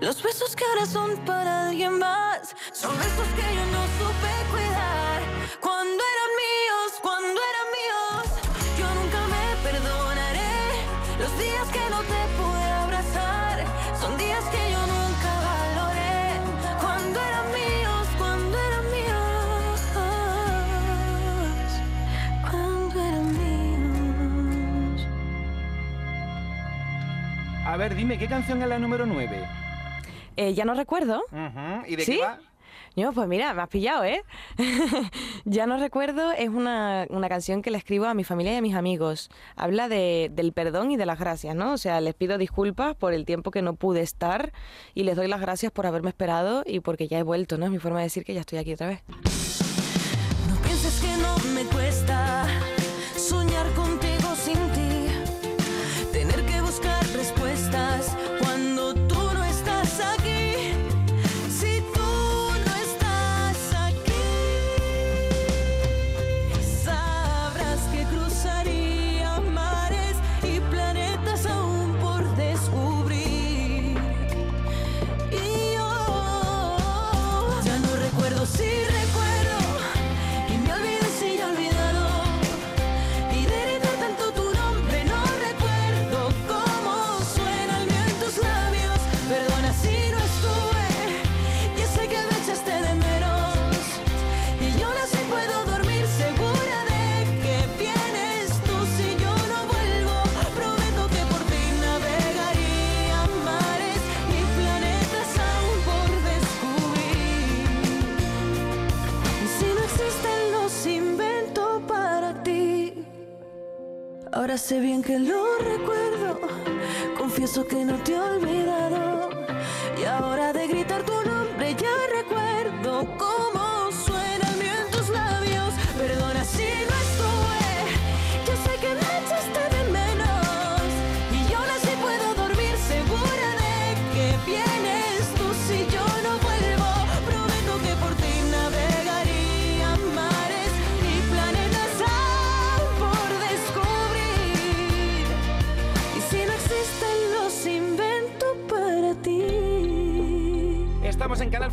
Los 0.00 0.20
besos 0.20 0.56
que 0.56 0.64
ahora 0.64 0.84
son 0.84 1.16
para 1.24 1.68
alguien 1.68 1.96
más 2.00 2.56
son 2.72 2.96
besos 2.98 3.26
que 3.36 3.42
yo 3.42 3.64
no 3.72 3.82
supe 3.98 4.47
Cuando 5.60 6.02
eran 6.14 6.30
míos, 6.44 6.90
cuando 7.02 7.40
eran 7.50 7.68
míos, 7.78 8.24
yo 8.78 8.86
nunca 8.94 9.20
me 9.26 9.44
perdonaré. 9.62 10.56
Los 11.18 11.38
días 11.38 11.68
que 11.68 11.90
no 11.90 12.00
te 12.00 12.20
pude 12.38 12.64
abrazar 12.84 13.64
son 14.00 14.16
días 14.16 14.44
que 14.46 14.70
yo 14.72 14.80
nunca 14.86 15.40
valoré. 15.50 16.40
Cuando 16.80 17.20
eran 17.20 17.46
míos, 17.52 18.06
cuando 18.16 18.58
eran 18.58 18.84
míos, 18.90 19.80
cuando 22.50 23.00
eran 23.00 23.26
míos. 23.38 25.06
A 27.66 27.76
ver, 27.76 27.94
dime, 27.94 28.18
¿qué 28.18 28.26
canción 28.28 28.62
es 28.62 28.68
la 28.68 28.78
número 28.78 29.04
9? 29.06 29.44
Eh, 30.36 30.54
ya 30.54 30.64
no 30.64 30.72
recuerdo. 30.74 31.22
¿Y 31.86 31.96
de 31.96 32.04
¿Sí? 32.04 32.16
qué 32.16 32.22
va? 32.24 32.38
Yo, 32.96 33.12
pues 33.12 33.28
mira, 33.28 33.52
me 33.54 33.62
has 33.62 33.68
pillado, 33.68 34.02
¿eh? 34.04 34.24
ya 35.44 35.66
no 35.66 35.78
recuerdo, 35.78 36.32
es 36.32 36.48
una, 36.48 37.06
una 37.10 37.28
canción 37.28 37.62
que 37.62 37.70
le 37.70 37.78
escribo 37.78 38.06
a 38.06 38.14
mi 38.14 38.24
familia 38.24 38.54
y 38.54 38.56
a 38.56 38.62
mis 38.62 38.74
amigos. 38.74 39.30
Habla 39.56 39.88
de, 39.88 40.30
del 40.32 40.52
perdón 40.52 40.90
y 40.90 40.96
de 40.96 41.06
las 41.06 41.18
gracias, 41.18 41.54
¿no? 41.54 41.72
O 41.72 41.78
sea, 41.78 42.00
les 42.00 42.14
pido 42.14 42.38
disculpas 42.38 42.96
por 42.96 43.12
el 43.12 43.24
tiempo 43.24 43.50
que 43.50 43.62
no 43.62 43.74
pude 43.74 44.02
estar 44.02 44.52
y 44.94 45.04
les 45.04 45.16
doy 45.16 45.28
las 45.28 45.40
gracias 45.40 45.72
por 45.72 45.86
haberme 45.86 46.10
esperado 46.10 46.62
y 46.66 46.80
porque 46.80 47.08
ya 47.08 47.18
he 47.18 47.22
vuelto, 47.22 47.58
¿no? 47.58 47.66
Es 47.66 47.72
mi 47.72 47.78
forma 47.78 47.98
de 47.98 48.04
decir 48.04 48.24
que 48.24 48.34
ya 48.34 48.40
estoy 48.40 48.58
aquí 48.58 48.72
otra 48.72 48.88
vez. 48.88 49.02
No 50.48 50.56
pienses 50.62 51.00
que 51.00 51.16
no 51.22 51.36
me 51.54 51.64
cuesta 51.64 52.46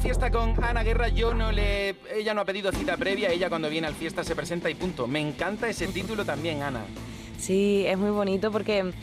Fiesta 0.06 0.30
con 0.30 0.64
Ana 0.64 0.84
Guerra. 0.84 1.08
Yo 1.08 1.34
no 1.34 1.52
le. 1.52 1.96
Ella 2.14 2.36
no 2.36 2.42
ha 2.42 2.46
pedido 2.46 2.72
cita 2.72 2.96
previa. 2.96 3.30
Ella 3.32 3.50
cuando 3.50 3.72
viene 3.72 3.88
al 3.88 3.96
fiesta 3.96 4.24
se 4.24 4.36
presenta 4.36 4.70
y 4.70 4.76
punto. 4.76 5.08
Me 5.08 5.20
encanta 5.20 5.68
ese 5.68 5.88
título 5.88 6.24
también, 6.24 6.62
Ana. 6.62 6.82
Sí, 7.40 7.84
es 7.88 7.98
muy 7.98 8.12
bonito 8.12 8.52
porque 8.52 8.94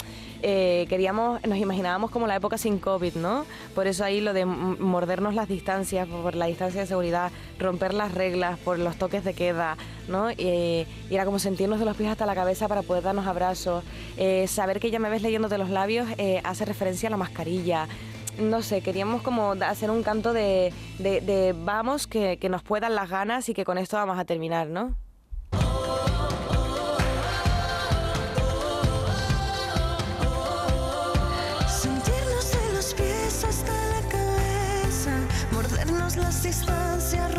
eh, 0.43 0.87
queríamos, 0.89 1.45
nos 1.45 1.59
imaginábamos 1.59 2.13
como 2.13 2.29
la 2.29 2.37
época 2.37 2.57
sin 2.57 2.79
COVID, 2.79 3.17
¿no? 3.17 3.47
Por 3.75 3.89
eso 3.89 4.05
ahí 4.05 4.21
lo 4.21 4.33
de 4.33 4.45
mordernos 4.45 5.35
las 5.35 5.49
distancias, 5.49 6.07
por 6.07 6.37
la 6.37 6.47
distancia 6.47 6.83
de 6.83 6.87
seguridad, 6.87 7.33
romper 7.59 7.95
las 7.95 8.15
reglas, 8.15 8.57
por 8.61 8.79
los 8.79 8.95
toques 8.95 9.25
de 9.25 9.35
queda, 9.35 9.77
¿no? 10.07 10.31
Y 10.31 10.87
era 11.11 11.25
como 11.25 11.41
sentirnos 11.41 11.81
de 11.81 11.85
los 11.85 11.97
pies 11.97 12.11
hasta 12.11 12.27
la 12.27 12.37
cabeza 12.37 12.69
para 12.69 12.83
poder 12.83 13.03
darnos 13.03 13.27
abrazos. 13.27 13.83
Eh, 14.19 14.47
saber 14.47 14.79
que 14.79 14.93
ya 14.93 15.01
me 15.01 15.11
ves 15.11 15.23
leyéndote 15.23 15.59
los 15.59 15.69
labios 15.69 16.07
eh, 16.17 16.41
hace 16.45 16.65
referencia 16.65 17.09
a 17.09 17.11
la 17.11 17.17
mascarilla. 17.17 17.89
No 18.39 18.63
sé, 18.63 18.81
queríamos 18.83 19.23
como 19.23 19.53
hacer 19.53 19.91
un 19.91 20.03
canto 20.03 20.33
de, 20.33 20.73
de- 20.99 21.21
de 21.21 21.55
vamos, 21.57 22.07
que, 22.07 22.39
que 22.39 22.49
nos 22.49 22.63
puedan 22.63 22.95
las 22.95 23.09
ganas 23.11 23.49
y 23.49 23.55
que 23.55 23.65
con 23.65 23.79
esto 23.79 23.97
vamos 23.97 24.19
a 24.19 24.25
terminar, 24.25 24.67
¿no? 24.69 24.97
Sentirnos 31.69 32.53
de 32.53 32.73
los 32.75 32.95
pies 32.95 33.45
hasta 33.45 33.73
la 33.73 34.09
cabeza, 34.09 35.11
mordernos 35.53 36.17
las 36.17 36.43
distancias, 36.43 37.32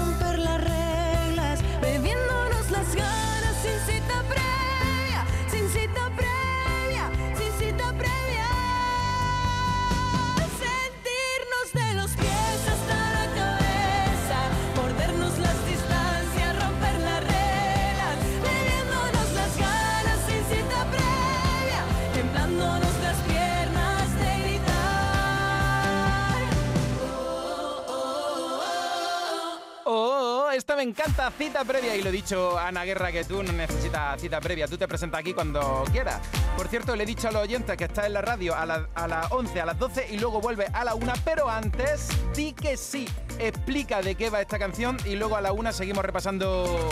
me 30.83 30.89
encanta, 30.89 31.31
cita 31.37 31.63
previa. 31.63 31.95
Y 31.95 32.01
lo 32.01 32.09
he 32.09 32.11
dicho, 32.11 32.57
Ana 32.59 32.83
Guerra, 32.83 33.11
que 33.11 33.23
tú 33.23 33.41
no 33.41 33.53
necesitas 33.53 34.19
cita 34.21 34.41
previa. 34.41 34.67
Tú 34.67 34.77
te 34.77 34.87
presentas 34.87 35.21
aquí 35.21 35.33
cuando 35.33 35.83
quieras. 35.91 36.19
Por 36.57 36.67
cierto, 36.67 36.95
le 36.95 37.03
he 37.03 37.05
dicho 37.05 37.29
a 37.29 37.31
los 37.31 37.41
oyentes 37.43 37.77
que 37.77 37.85
está 37.85 38.05
en 38.05 38.13
la 38.13 38.21
radio 38.21 38.53
a, 38.53 38.63
a 38.63 39.07
las 39.07 39.31
11, 39.31 39.61
a 39.61 39.65
las 39.65 39.79
12 39.79 40.07
y 40.11 40.17
luego 40.19 40.41
vuelve 40.41 40.67
a 40.73 40.83
la 40.83 40.93
1. 40.95 41.13
Pero 41.23 41.49
antes, 41.49 42.09
di 42.35 42.51
que 42.53 42.75
sí. 42.75 43.07
Explica 43.39 44.01
de 44.01 44.15
qué 44.15 44.29
va 44.29 44.41
esta 44.41 44.59
canción 44.59 44.97
y 45.05 45.15
luego 45.15 45.35
a 45.37 45.41
la 45.41 45.53
1 45.53 45.71
seguimos 45.71 46.03
repasando 46.03 46.89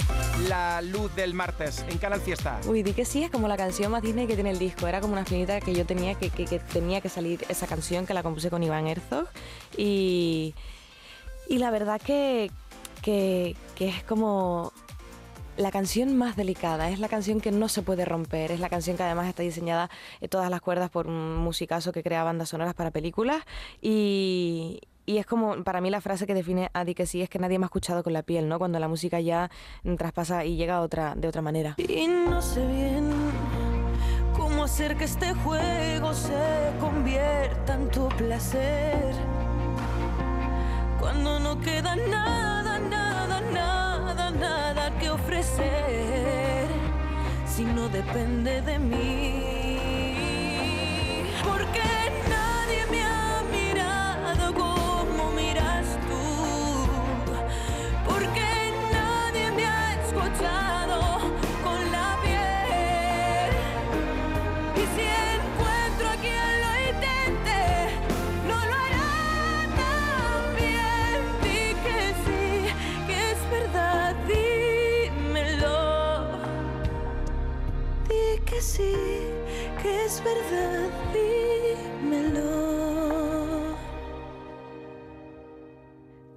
la 0.47 0.81
luz 0.81 1.13
del 1.15 1.33
martes 1.33 1.85
en 1.89 1.97
Canal 1.97 2.21
Fiesta. 2.21 2.59
Uy, 2.65 2.83
di 2.83 2.93
que 2.93 3.05
sí, 3.05 3.23
es 3.23 3.29
como 3.29 3.47
la 3.47 3.57
canción 3.57 3.91
más 3.91 4.01
Disney 4.01 4.25
que 4.25 4.35
tiene 4.35 4.51
el 4.51 4.57
disco. 4.59 4.87
Era 4.87 5.01
como 5.01 5.13
una 5.13 5.21
espinita 5.23 5.59
que 5.59 5.73
yo 5.73 5.85
tenía 5.85 6.15
que, 6.15 6.29
que- 6.29 6.45
que 6.45 6.59
tenía 6.59 7.01
que 7.01 7.09
salir 7.09 7.45
esa 7.49 7.67
canción 7.67 8.05
que 8.05 8.13
la 8.13 8.23
compuse 8.23 8.49
con 8.49 8.63
Iván 8.63 8.87
Herzog. 8.87 9.27
Y, 9.77 10.55
y 11.47 11.57
la 11.59 11.69
verdad 11.71 12.01
que, 12.01 12.49
que, 13.01 13.55
es 13.79 14.03
como 14.03 14.71
la 15.57 15.71
canción 15.71 16.17
más 16.17 16.35
delicada, 16.35 16.89
es 16.89 16.99
la 16.99 17.09
canción 17.09 17.41
que 17.41 17.51
no 17.51 17.67
se 17.67 17.81
puede 17.81 18.05
romper, 18.05 18.51
es 18.51 18.59
la 18.59 18.69
canción 18.69 18.97
que 18.97 19.03
además 19.03 19.27
está 19.27 19.43
diseñada 19.43 19.89
en 20.21 20.29
todas 20.29 20.49
las 20.49 20.61
cuerdas 20.61 20.89
por 20.89 21.07
un 21.07 21.37
musicazo 21.37 21.91
que 21.91 22.03
crea 22.03 22.23
bandas 22.23 22.49
sonoras 22.49 22.73
para 22.73 22.91
películas 22.91 23.43
y, 23.81 24.81
es 25.05 25.25
como, 25.25 25.63
para 25.63 25.81
mí 25.81 25.89
la 25.89 25.99
frase 25.99 26.25
que 26.25 26.33
define 26.33 26.69
a 26.73 26.85
Di 26.85 26.95
que 26.95 27.05
sí 27.05 27.21
es 27.21 27.29
que 27.29 27.37
nadie 27.37 27.59
me 27.59 27.65
ha 27.65 27.67
escuchado 27.67 28.01
con 28.01 28.13
la 28.13 28.23
piel, 28.23 28.47
¿no? 28.47 28.59
Cuando 28.59 28.79
la 28.79 28.87
música 28.87 29.19
ya 29.19 29.51
traspasa 29.97 30.45
y 30.45 30.55
llega 30.55 30.75
a 30.75 30.81
otra, 30.81 31.15
de 31.15 31.27
otra 31.27 31.41
manera. 31.41 31.75
Y 31.77 32.07
no 32.07 32.41
sé 32.41 32.65
bien 32.65 33.11
cómo 34.37 34.63
hacer 34.63 34.95
que 34.95 35.03
este 35.03 35.33
juego 35.33 36.13
se 36.13 36.71
convierta 36.79 37.75
en 37.75 37.89
tu 37.89 38.07
placer. 38.09 39.13
Cuando 40.99 41.39
no 41.39 41.59
queda 41.59 41.95
nada, 41.95 42.60
nada, 44.41 44.91
que 44.99 45.09
ofrecer. 45.09 46.67
Si 47.45 47.63
no 47.63 47.87
depende 47.89 48.61
de 48.61 48.79
mí. 48.79 49.77
Porque 51.43 51.90
verdad, 80.31 80.89
dímelo. 81.13 82.51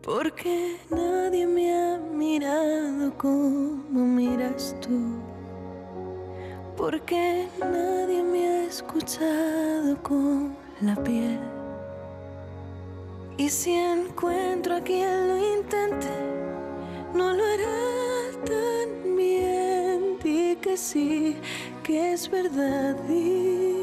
Porque 0.03 0.77
nadie 0.91 1.47
me 1.47 1.73
ha 1.75 1.99
mirado 1.99 3.13
como 3.17 4.07
miras 4.07 4.75
tú. 4.81 4.99
Porque 6.77 7.49
nadie 7.61 8.23
me 8.23 8.47
ha 8.47 8.65
escuchado 8.65 9.97
con 10.03 10.57
la 10.81 10.95
piel. 10.97 11.39
Y 13.37 13.49
si 13.49 13.73
encuentro 13.73 14.77
a 14.77 14.81
quien 14.81 15.29
lo 15.29 15.37
intente, 15.57 16.15
no 17.15 17.33
lo 17.33 17.45
hará 17.45 18.45
tan 18.45 19.17
bien. 19.17 20.19
Di 20.23 20.57
que 20.57 20.77
sí, 20.77 21.37
que 21.83 22.13
es 22.13 22.31
verdad, 22.31 22.97
dímelo. 23.09 23.74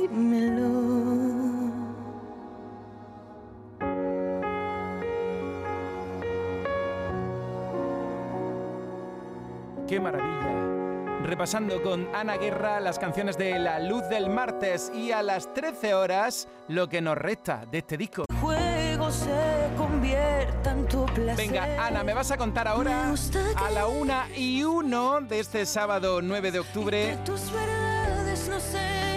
Repasando 11.42 11.82
con 11.82 12.08
Ana 12.14 12.38
Guerra 12.38 12.80
las 12.80 13.00
canciones 13.00 13.36
de 13.36 13.58
La 13.58 13.80
Luz 13.80 14.08
del 14.10 14.30
Martes 14.30 14.92
y 14.94 15.12
a 15.12 15.24
las 15.24 15.52
13 15.56 15.96
horas 15.96 16.48
lo 16.68 16.88
que 16.88 17.02
nos 17.02 17.18
resta 17.18 17.66
de 17.66 17.80
este 17.80 17.98
disco. 17.98 18.26
Juego 18.40 19.10
se 19.10 19.72
convierta 19.76 20.70
en 20.70 20.88
tu 20.88 21.04
placer. 21.08 21.38
Venga, 21.38 21.84
Ana, 21.84 22.04
me 22.04 22.14
vas 22.14 22.30
a 22.30 22.38
contar 22.38 22.68
ahora 22.68 23.12
a 23.56 23.72
la 23.72 23.88
una 23.88 24.30
y 24.38 24.64
uno 24.64 25.20
de 25.22 25.40
este 25.40 25.66
sábado 25.66 26.22
9 26.22 26.52
de 26.52 26.60
octubre 26.60 27.18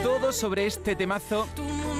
todo 0.03 0.33
sobre 0.33 0.65
este 0.65 0.97
temazo 0.97 1.47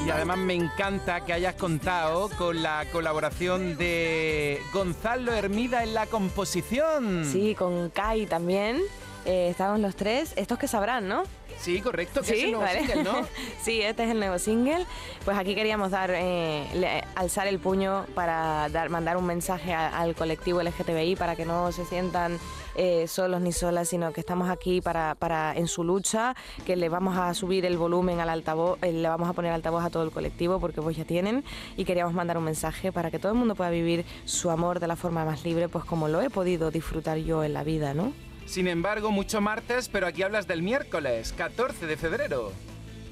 y 0.07 0.11
además 0.11 0.39
me 0.39 0.55
encanta 0.55 1.23
que 1.23 1.35
hayas 1.35 1.55
contado 1.57 2.31
con 2.39 2.63
la 2.63 2.87
colaboración 2.93 3.77
de 3.77 4.59
Gonzalo 4.73 5.35
Hermida 5.35 5.83
en 5.83 5.93
la 5.93 6.07
composición. 6.07 7.27
Sí, 7.31 7.55
con 7.55 7.91
Kai 7.91 8.25
también. 8.25 8.81
Eh, 9.25 9.49
estábamos 9.51 9.81
los 9.81 9.97
tres. 9.97 10.33
Estos 10.37 10.59
que 10.59 10.69
sabrán, 10.69 11.09
¿no? 11.09 11.23
Sí, 11.59 11.81
correcto, 11.81 12.21
que 12.23 12.33
es 12.37 12.45
el 12.45 12.51
nuevo 12.51 12.65
vale. 12.65 12.81
single, 12.81 13.05
¿no? 13.05 13.15
sí, 13.63 13.81
este 13.81 14.05
es 14.05 14.11
el 14.11 14.19
nuevo 14.19 14.39
single. 14.39 14.85
Pues 15.25 15.37
aquí 15.39 15.55
queríamos 15.55 15.91
dar, 15.93 16.11
eh, 16.13 16.67
le- 16.75 17.05
alzar 17.15 17.47
el 17.47 17.59
puño 17.61 18.07
para 18.15 18.69
dar, 18.71 18.91
mandar 18.91 19.17
un 19.17 19.25
mensaje 19.27 19.73
a- 19.73 19.97
al 19.99 20.15
colectivo 20.15 20.61
LGTBI 20.61 21.15
para 21.17 21.37
que 21.37 21.45
no 21.45 21.71
se 21.73 21.85
sientan 21.85 22.39
eh, 22.77 23.07
solos 23.07 23.41
ni 23.41 23.53
solas, 23.53 23.89
sino 23.89 24.13
que 24.13 24.21
estamos 24.21 24.51
aquí 24.51 24.81
para, 24.81 25.15
para 25.15 25.55
en 25.57 25.69
su 25.69 25.85
lucha, 25.85 26.35
que 26.67 26.75
le 26.75 26.89
vamos 26.89 27.17
a 27.17 27.33
subir 27.33 27.65
el 27.67 27.79
volumen 27.79 28.19
al 28.19 28.29
altavoz, 28.29 28.79
eh, 28.83 28.91
le 28.93 29.09
vamos 29.09 29.29
a 29.29 29.33
poner 29.33 29.53
altavoz 29.53 29.85
a 29.85 29.91
todo 29.91 30.03
el 30.03 30.11
colectivo 30.11 30.59
porque 30.59 30.83
pues 30.83 30.97
ya 30.97 31.05
tienen 31.05 31.45
y 31.77 31.85
queríamos 31.85 32.15
mandar 32.15 32.37
un 32.37 32.45
mensaje 32.45 32.91
para 32.91 33.13
que 33.13 33.21
todo 33.21 33.31
el 33.31 33.39
mundo 33.39 33.55
pueda 33.55 33.71
vivir 33.71 34.05
su 34.25 34.51
amor 34.51 34.81
de 34.81 34.89
la 34.89 34.97
forma 34.97 35.25
más 35.25 35.45
libre, 35.45 35.69
pues 35.69 35.85
como 35.85 36.09
lo 36.09 36.21
he 36.21 36.31
podido 36.31 36.73
disfrutar 36.73 37.19
yo 37.19 37.45
en 37.45 37.53
la 37.55 37.63
vida, 37.63 37.95
¿no? 37.95 38.13
Sin 38.47 38.69
embargo, 38.69 39.11
mucho 39.11 39.41
martes, 39.41 39.89
pero 39.89 40.07
aquí 40.07 40.23
hablas 40.23 40.47
del 40.47 40.63
miércoles, 40.63 41.33
14 41.37 41.87
de 41.87 41.97
febrero. 41.97 42.53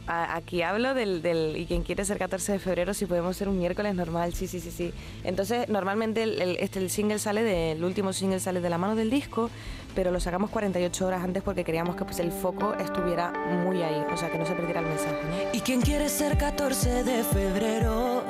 A- 0.06 0.34
Aquí 0.36 0.62
hablo 0.62 0.94
del, 0.94 1.22
del- 1.22 1.56
y 1.56 1.64
quien 1.66 1.82
quiere 1.84 2.04
ser 2.04 2.18
14 2.18 2.52
de 2.52 2.58
febrero, 2.58 2.92
si 2.92 3.06
podemos 3.06 3.36
ser 3.36 3.48
un 3.48 3.58
miércoles 3.58 3.94
normal, 3.94 4.34
sí, 4.34 4.46
sí, 4.48 4.60
sí, 4.60 4.70
sí. 4.70 4.92
Entonces, 5.24 5.68
normalmente 5.68 6.24
el, 6.24 6.42
el- 6.42 6.56
este, 6.58 6.80
el 6.80 6.90
single 6.90 7.18
sale 7.18 7.42
de, 7.44 7.72
el 7.72 7.84
último 7.84 8.12
single 8.12 8.40
sale 8.40 8.60
de 8.60 8.68
la 8.68 8.78
mano 8.78 8.94
del 8.96 9.10
disco, 9.10 9.48
pero 9.94 10.10
lo 10.10 10.18
sacamos 10.20 10.50
48 10.50 11.06
horas 11.06 11.22
antes 11.22 11.42
porque 11.42 11.64
queríamos 11.64 11.96
que 11.96 12.04
pues, 12.04 12.18
el 12.18 12.32
foco 12.32 12.74
estuviera 12.74 13.30
muy 13.64 13.80
ahí, 13.82 14.04
o 14.12 14.16
sea, 14.16 14.28
que 14.30 14.38
no 14.38 14.44
se 14.46 14.54
perdiera 14.54 14.80
el 14.80 14.86
mensaje. 14.86 15.16
¿Y 15.52 15.60
quién 15.60 15.80
quiere 15.80 16.08
ser 16.08 16.36
14 16.36 17.04
de 17.04 17.22
febrero? 17.24 18.24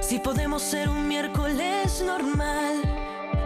Si 0.00 0.18
podemos 0.18 0.62
ser 0.62 0.88
un 0.88 1.06
miércoles 1.06 2.02
normal, 2.04 2.82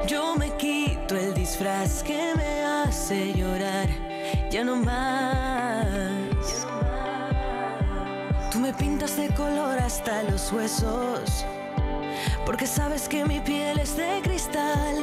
yo 0.07 0.35
me 0.37 0.51
quito 0.57 1.17
el 1.17 1.35
disfraz 1.35 2.03
que 2.03 2.35
me 2.37 2.63
hace 2.65 3.33
llorar. 3.35 3.89
Ya 4.51 4.65
no 4.65 4.77
más. 4.77 5.87
Tú 8.51 8.61
me 8.61 8.73
pintas 8.73 9.17
de 9.17 9.29
color 9.29 9.79
hasta 9.79 10.23
los 10.25 10.53
huesos, 10.53 11.47
porque 12.45 12.67
sabes 12.67 13.09
que 13.09 13.25
mi 13.25 13.41
piel 13.41 13.79
es 13.79 13.97
de 13.97 14.21
cristal. 14.23 14.97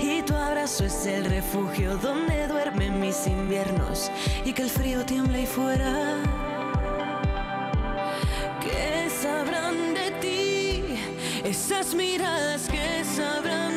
Y 0.00 0.22
tu 0.22 0.34
abrazo 0.34 0.84
es 0.84 1.06
el 1.06 1.24
refugio 1.24 1.96
donde 1.98 2.46
duermen 2.46 3.00
mis 3.00 3.26
inviernos 3.26 4.10
y 4.44 4.52
que 4.52 4.62
el 4.62 4.70
frío 4.70 5.04
tiembla 5.04 5.38
ahí 5.38 5.46
fuera. 5.46 6.16
¿Qué 8.60 9.08
sabrán 9.10 9.94
de 9.94 10.10
ti? 10.20 10.84
Esas 11.44 11.94
miradas 11.94 12.68
que 12.68 13.04
sabrán 13.04 13.67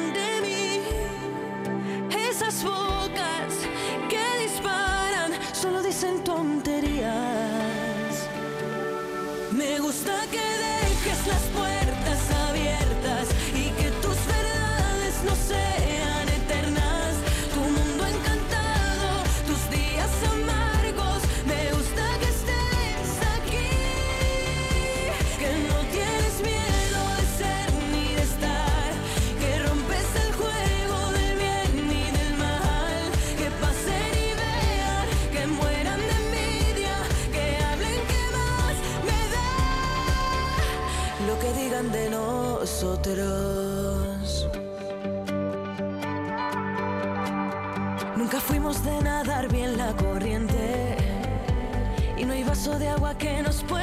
que 53.21 53.43
nos 53.43 53.61
pueda 53.61 53.80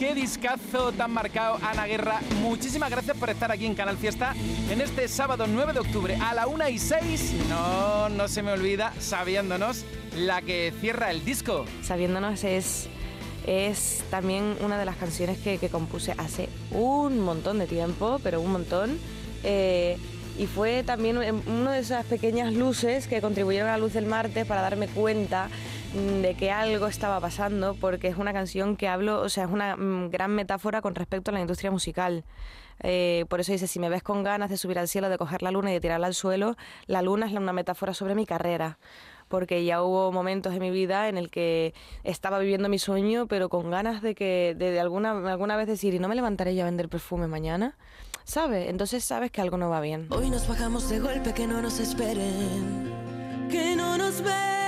qué 0.00 0.14
discazo 0.14 0.92
tan 0.92 1.10
marcado, 1.12 1.58
Ana 1.62 1.84
Guerra. 1.86 2.20
Muchísimas 2.40 2.88
gracias 2.90 3.14
por 3.18 3.28
estar 3.28 3.52
aquí 3.52 3.66
en 3.66 3.74
Canal 3.74 3.98
Fiesta 3.98 4.34
en 4.70 4.80
este 4.80 5.06
sábado 5.08 5.46
9 5.46 5.74
de 5.74 5.80
octubre 5.80 6.16
a 6.22 6.32
la 6.32 6.46
1 6.46 6.68
y 6.70 6.78
6. 6.78 7.32
No, 7.50 8.08
no 8.08 8.26
se 8.26 8.42
me 8.42 8.50
olvida, 8.52 8.94
sabiéndonos, 8.98 9.84
la 10.16 10.40
que 10.40 10.72
cierra 10.80 11.10
el 11.10 11.22
disco. 11.22 11.66
Sabiéndonos 11.82 12.44
es, 12.44 12.88
es 13.46 14.02
también 14.10 14.56
una 14.62 14.78
de 14.78 14.86
las 14.86 14.96
canciones 14.96 15.36
que, 15.38 15.58
compuse 15.68 16.14
hace 16.16 16.48
un 16.70 17.20
montón 17.20 17.58
de 17.58 17.66
tiempo, 17.66 18.18
pero 18.22 18.40
un 18.40 18.52
montón. 18.52 18.98
Eh, 19.44 19.98
y 20.38 20.46
fue 20.46 20.82
también 20.82 21.18
un- 21.18 21.42
una 21.46 21.72
de 21.72 21.80
esas 21.80 22.06
pequeñas 22.06 22.54
luces 22.54 23.06
que 23.06 23.20
contribuyeron 23.20 23.68
a 23.68 23.72
la 23.72 23.78
luz 23.78 23.92
del 23.92 24.06
martes 24.06 24.46
para 24.46 24.62
darme 24.62 24.86
cuenta 24.88 25.50
de 25.92 26.34
que 26.38 26.50
algo 26.50 26.86
estaba 26.86 27.20
pasando, 27.20 27.74
porque 27.74 28.08
es 28.08 28.16
una 28.16 28.32
canción 28.32 28.76
que 28.76 28.86
hablo, 28.86 29.20
o 29.20 29.28
sea, 29.28 29.44
es 29.44 29.50
una 29.50 29.76
mm, 29.76 30.10
gran 30.10 30.32
metáfora 30.34 30.80
con 30.82 30.94
respecto 30.94 31.30
a 31.30 31.34
la 31.34 31.40
industria 31.40 31.70
musical. 31.70 32.24
Eh, 32.82 33.24
por 33.28 33.40
eso 33.40 33.52
dice, 33.52 33.66
si 33.66 33.78
me 33.78 33.88
ves 33.88 34.02
con 34.02 34.22
ganas 34.22 34.50
de 34.50 34.56
subir 34.56 34.78
al 34.78 34.88
cielo, 34.88 35.08
de 35.08 35.18
coger 35.18 35.42
la 35.42 35.50
luna 35.50 35.70
y 35.70 35.74
de 35.74 35.80
tirarla 35.80 36.06
al 36.06 36.14
suelo, 36.14 36.56
la 36.86 37.02
luna 37.02 37.26
es 37.26 37.32
una 37.32 37.52
metáfora 37.52 37.94
sobre 37.94 38.14
mi 38.14 38.26
carrera 38.26 38.78
porque 39.28 39.64
ya 39.64 39.80
hubo 39.80 40.10
momentos 40.10 40.52
en 40.54 40.60
mi 40.60 40.72
vida 40.72 41.08
en 41.08 41.16
el 41.16 41.30
que 41.30 41.72
estaba 42.02 42.40
viviendo 42.40 42.68
mi 42.68 42.80
sueño, 42.80 43.28
pero 43.28 43.48
con 43.48 43.70
ganas 43.70 44.02
de 44.02 44.16
que 44.16 44.56
de, 44.58 44.72
de 44.72 44.80
alguna, 44.80 45.12
alguna 45.30 45.56
vez 45.56 45.68
decir, 45.68 45.94
¿y 45.94 46.00
no 46.00 46.08
me 46.08 46.16
levantaré 46.16 46.56
yo 46.56 46.62
a 46.62 46.64
vender 46.64 46.88
perfume 46.88 47.28
mañana? 47.28 47.76
¿Sabes? 48.24 48.68
Entonces 48.68 49.04
sabes 49.04 49.30
que 49.30 49.40
algo 49.40 49.56
no 49.56 49.70
va 49.70 49.80
bien. 49.80 50.08
Hoy 50.10 50.30
nos 50.30 50.48
bajamos 50.48 50.88
de 50.88 50.98
golpe, 50.98 51.32
que 51.32 51.46
no 51.46 51.62
nos 51.62 51.78
esperen, 51.78 52.92
que 53.52 53.76
no 53.76 53.96
nos 53.96 54.20
ven. 54.20 54.59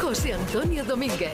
José 0.00 0.34
Antonio 0.34 0.84
Domínguez. 0.84 1.32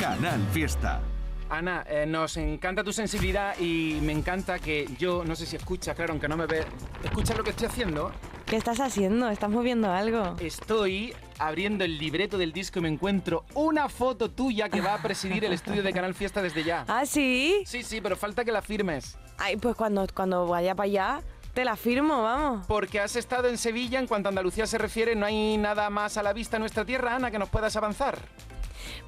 Canal 0.00 0.40
Fiesta. 0.52 1.00
Ana, 1.48 1.84
eh, 1.88 2.06
nos 2.06 2.36
encanta 2.36 2.82
tu 2.82 2.92
sensibilidad 2.92 3.58
y 3.58 3.98
me 4.02 4.12
encanta 4.12 4.58
que 4.58 4.88
yo, 4.98 5.24
no 5.24 5.36
sé 5.36 5.46
si 5.46 5.56
escuchas, 5.56 5.94
claro, 5.94 6.12
aunque 6.12 6.28
no 6.28 6.36
me 6.36 6.46
ves, 6.46 6.66
¿escuchas 7.04 7.36
lo 7.36 7.44
que 7.44 7.50
estoy 7.50 7.68
haciendo? 7.68 8.10
¿Qué 8.46 8.56
estás 8.56 8.80
haciendo? 8.80 9.28
¿Estás 9.28 9.50
moviendo 9.50 9.90
algo? 9.90 10.36
Estoy 10.40 11.14
abriendo 11.38 11.84
el 11.84 11.98
libreto 11.98 12.38
del 12.38 12.52
disco 12.52 12.78
y 12.78 12.82
me 12.82 12.88
encuentro 12.88 13.44
una 13.54 13.88
foto 13.88 14.30
tuya 14.30 14.68
que 14.68 14.80
va 14.80 14.94
a 14.94 15.02
presidir 15.02 15.44
el 15.44 15.52
estudio 15.52 15.82
de 15.82 15.92
Canal 15.92 16.14
Fiesta 16.14 16.42
desde 16.42 16.64
ya. 16.64 16.84
¿Ah, 16.88 17.06
sí? 17.06 17.62
Sí, 17.64 17.82
sí, 17.82 18.00
pero 18.00 18.16
falta 18.16 18.44
que 18.44 18.52
la 18.52 18.62
firmes. 18.62 19.16
Ay, 19.38 19.56
pues 19.56 19.76
cuando, 19.76 20.06
cuando 20.14 20.46
vaya 20.46 20.74
para 20.74 20.86
allá, 20.86 21.20
te 21.56 21.64
la 21.64 21.74
firmo, 21.74 22.22
vamos. 22.22 22.66
Porque 22.66 23.00
has 23.00 23.16
estado 23.16 23.48
en 23.48 23.56
Sevilla, 23.56 23.98
en 23.98 24.06
cuanto 24.06 24.28
a 24.28 24.30
Andalucía 24.30 24.66
se 24.66 24.76
refiere, 24.76 25.16
no 25.16 25.24
hay 25.24 25.56
nada 25.56 25.88
más 25.88 26.18
a 26.18 26.22
la 26.22 26.34
vista 26.34 26.58
en 26.58 26.60
nuestra 26.60 26.84
tierra, 26.84 27.14
Ana, 27.14 27.30
que 27.30 27.38
nos 27.38 27.48
puedas 27.48 27.74
avanzar. 27.76 28.18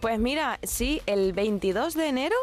Pues 0.00 0.18
mira, 0.18 0.58
sí, 0.62 1.02
el 1.04 1.34
22 1.34 1.92
de 1.92 2.06
enero 2.08 2.36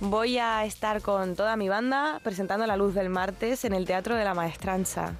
voy 0.00 0.38
a 0.38 0.64
estar 0.64 1.02
con 1.02 1.36
toda 1.36 1.54
mi 1.56 1.68
banda 1.68 2.18
presentando 2.24 2.66
La 2.66 2.78
Luz 2.78 2.94
del 2.94 3.10
Martes 3.10 3.66
en 3.66 3.74
el 3.74 3.84
Teatro 3.84 4.14
de 4.14 4.24
la 4.24 4.32
Maestranza. 4.32 5.16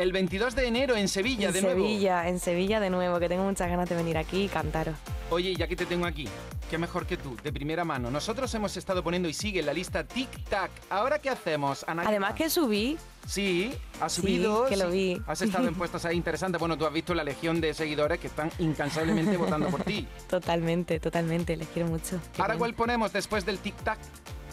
El 0.00 0.12
22 0.12 0.54
de 0.54 0.66
enero 0.66 0.96
en 0.96 1.08
Sevilla, 1.08 1.48
en 1.48 1.52
de 1.52 1.60
nuevo. 1.60 1.82
Sevilla, 1.82 2.26
en 2.26 2.40
Sevilla 2.40 2.80
de 2.80 2.88
nuevo, 2.88 3.18
que 3.20 3.28
tengo 3.28 3.44
muchas 3.44 3.68
ganas 3.68 3.86
de 3.86 3.96
venir 3.96 4.16
aquí 4.16 4.44
y 4.44 4.48
cantaros. 4.48 4.94
Oye, 5.28 5.54
ya 5.54 5.66
que 5.68 5.76
te 5.76 5.84
tengo 5.84 6.06
aquí, 6.06 6.26
qué 6.70 6.78
mejor 6.78 7.04
que 7.06 7.18
tú, 7.18 7.36
de 7.44 7.52
primera 7.52 7.84
mano. 7.84 8.10
Nosotros 8.10 8.52
hemos 8.54 8.74
estado 8.78 9.04
poniendo 9.04 9.28
y 9.28 9.34
sigue 9.34 9.60
en 9.60 9.66
la 9.66 9.74
lista 9.74 10.04
Tic 10.04 10.30
Tac. 10.48 10.70
¿Ahora 10.88 11.18
qué 11.18 11.28
hacemos, 11.28 11.84
Ana? 11.86 12.04
Además 12.06 12.32
que 12.32 12.48
subí, 12.48 12.96
Sí, 13.26 13.74
has 14.00 14.14
Sí, 14.14 14.22
subido. 14.22 14.64
que 14.66 14.78
lo 14.78 14.88
vi. 14.90 15.20
Has 15.26 15.42
estado 15.42 15.68
en 15.68 15.74
puestos 15.76 16.02
ahí 16.06 16.16
interesantes. 16.16 16.58
Bueno, 16.58 16.78
tú 16.78 16.86
has 16.86 16.92
visto 16.94 17.12
la 17.14 17.22
legión 17.22 17.60
de 17.60 17.74
seguidores 17.74 18.18
que 18.20 18.28
están 18.28 18.50
incansablemente 18.58 19.36
votando 19.36 19.68
por 19.68 19.82
ti. 19.84 20.08
totalmente, 20.30 20.98
totalmente, 20.98 21.58
les 21.58 21.68
quiero 21.68 21.90
mucho. 21.90 22.18
Qué 22.34 22.40
¿Ahora 22.40 22.54
bien. 22.54 22.58
cuál 22.60 22.72
ponemos 22.74 23.12
después 23.12 23.44
del 23.44 23.58
Tic 23.58 23.76
Tac? 23.84 23.98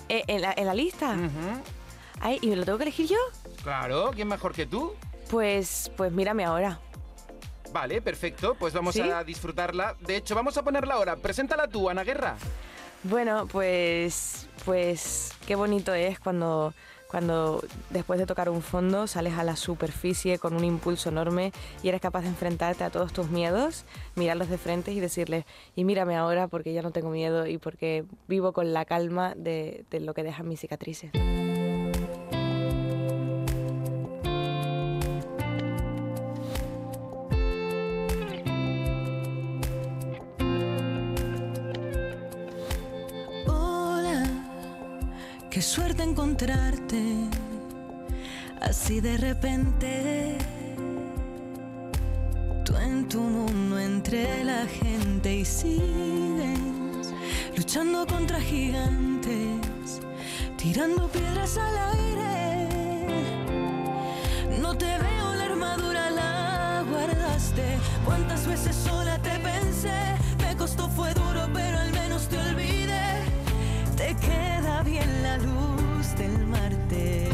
Eh, 0.10 0.26
¿en, 0.28 0.42
la, 0.42 0.54
en 0.58 0.66
la 0.66 0.74
lista? 0.74 1.16
Ay, 2.20 2.38
¿y 2.42 2.48
me 2.48 2.58
lo 2.58 2.66
tengo 2.66 2.78
que 2.80 2.84
elegir 2.84 3.08
yo? 3.08 3.18
Claro, 3.64 4.12
¿quién 4.14 4.28
mejor 4.28 4.54
que 4.54 4.66
tú? 4.66 4.94
Pues, 5.30 5.92
pues 5.96 6.12
mírame 6.12 6.46
ahora. 6.46 6.80
Vale, 7.72 8.02
perfecto. 8.02 8.56
Pues 8.56 8.74
vamos 8.74 8.96
¿Sí? 8.96 9.02
a 9.02 9.24
disfrutarla. 9.24 9.96
De 10.00 10.16
hecho, 10.16 10.36
vamos 10.36 10.58
a 10.58 10.64
ponerla 10.64 10.96
ahora. 10.96 11.16
Preséntala 11.16 11.68
tú, 11.68 11.90
Ana 11.90 12.04
Guerra. 12.04 12.36
Bueno, 13.04 13.48
pues, 13.48 14.50
pues 14.66 15.32
qué 15.46 15.56
bonito 15.56 15.94
es 15.94 16.20
cuando, 16.20 16.74
cuando 17.10 17.64
después 17.90 18.20
de 18.20 18.26
tocar 18.26 18.50
un 18.50 18.62
fondo 18.62 19.06
sales 19.08 19.38
a 19.38 19.44
la 19.44 19.56
superficie 19.56 20.40
con 20.40 20.56
un 20.56 20.64
impulso 20.64 21.10
enorme 21.10 21.52
y 21.84 21.90
eres 21.90 22.02
capaz 22.02 22.22
de 22.22 22.30
enfrentarte 22.30 22.84
a 22.84 22.90
todos 22.90 23.14
tus 23.14 23.30
miedos, 23.30 23.86
mirarlos 24.16 24.50
de 24.50 24.58
frente 24.58 24.92
y 24.92 25.00
decirles, 25.00 25.46
y 25.76 25.84
mírame 25.84 26.18
ahora 26.18 26.48
porque 26.48 26.74
ya 26.74 26.82
no 26.82 26.92
tengo 26.92 27.12
miedo 27.12 27.46
y 27.46 27.60
porque 27.60 28.04
vivo 28.28 28.52
con 28.52 28.74
la 28.74 28.84
calma 28.86 29.36
de, 29.36 29.86
de 29.92 30.00
lo 30.00 30.14
que 30.14 30.24
dejan 30.24 30.48
mis 30.48 30.60
cicatrices. 30.60 31.12
Qué 45.58 45.64
suerte 45.64 46.04
encontrarte 46.04 47.02
así 48.62 49.02
de 49.02 49.18
repente. 49.18 50.38
Tú 52.64 52.76
en 52.78 53.10
tu 53.10 53.20
mundo 53.22 53.80
entre 53.80 54.44
la 54.44 54.68
gente 54.68 55.38
y 55.38 55.46
sigues 55.46 57.12
luchando 57.56 58.06
contra 58.06 58.40
gigantes, 58.40 60.00
tirando 60.58 61.08
piedras 61.08 61.58
al 61.58 61.76
aire. 61.98 63.08
No 64.62 64.78
te 64.78 64.86
veo 64.86 65.34
la 65.40 65.46
armadura, 65.46 66.12
la 66.12 66.86
guardaste. 66.88 67.80
¿Cuántas 68.06 68.46
veces 68.46 68.76
sola 68.76 69.18
te 69.24 69.40
pensé? 69.40 69.98
Me 70.38 70.56
costó, 70.56 70.88
fue 70.88 71.12
duro, 71.16 71.47
luz 75.40 76.16
del 76.18 76.46
martes. 76.48 77.27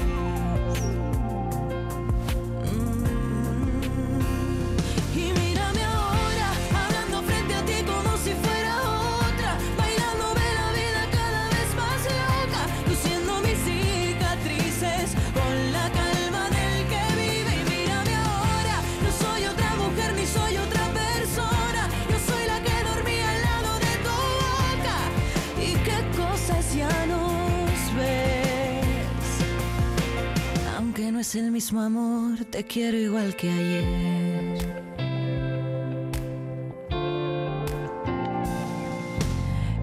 El 31.36 31.52
mismo 31.52 31.82
amor, 31.82 32.46
te 32.46 32.63
quiero 32.63 32.98
igual 32.98 33.36
que 33.36 33.50
ayer. 33.50 33.84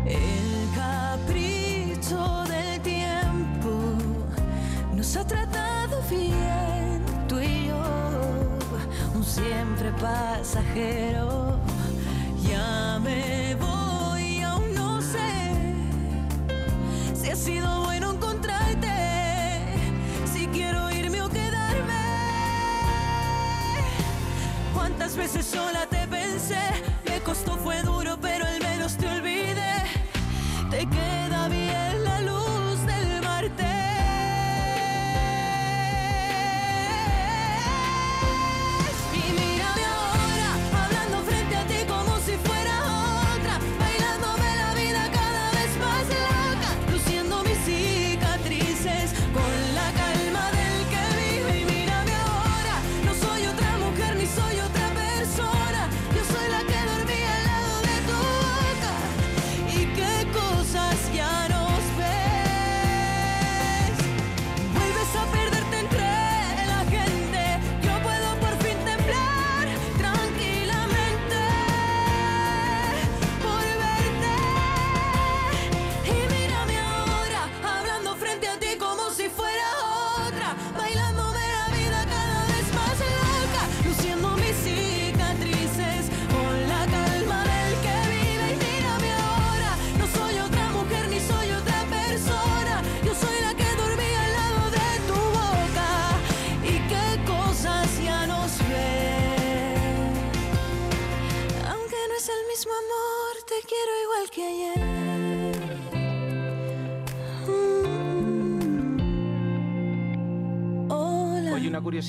El 0.06 0.68
capricho 0.76 2.44
del 2.44 2.80
tiempo 2.82 3.94
nos 4.94 5.16
ha 5.16 5.26
tratado 5.26 6.00
bien, 6.08 7.02
tú 7.26 7.40
y 7.40 7.66
yo, 7.66 7.82
un 9.14 9.24
siempre 9.24 9.90
pasajero. 10.00 11.58
Ya 12.48 13.00
me 13.02 13.56
voy, 13.56 14.40
aún 14.42 14.72
no 14.74 15.00
sé 15.02 15.52
si 17.14 17.30
ha 17.30 17.36
sido 17.36 17.79
veces 25.16 25.46
sola 25.46 25.89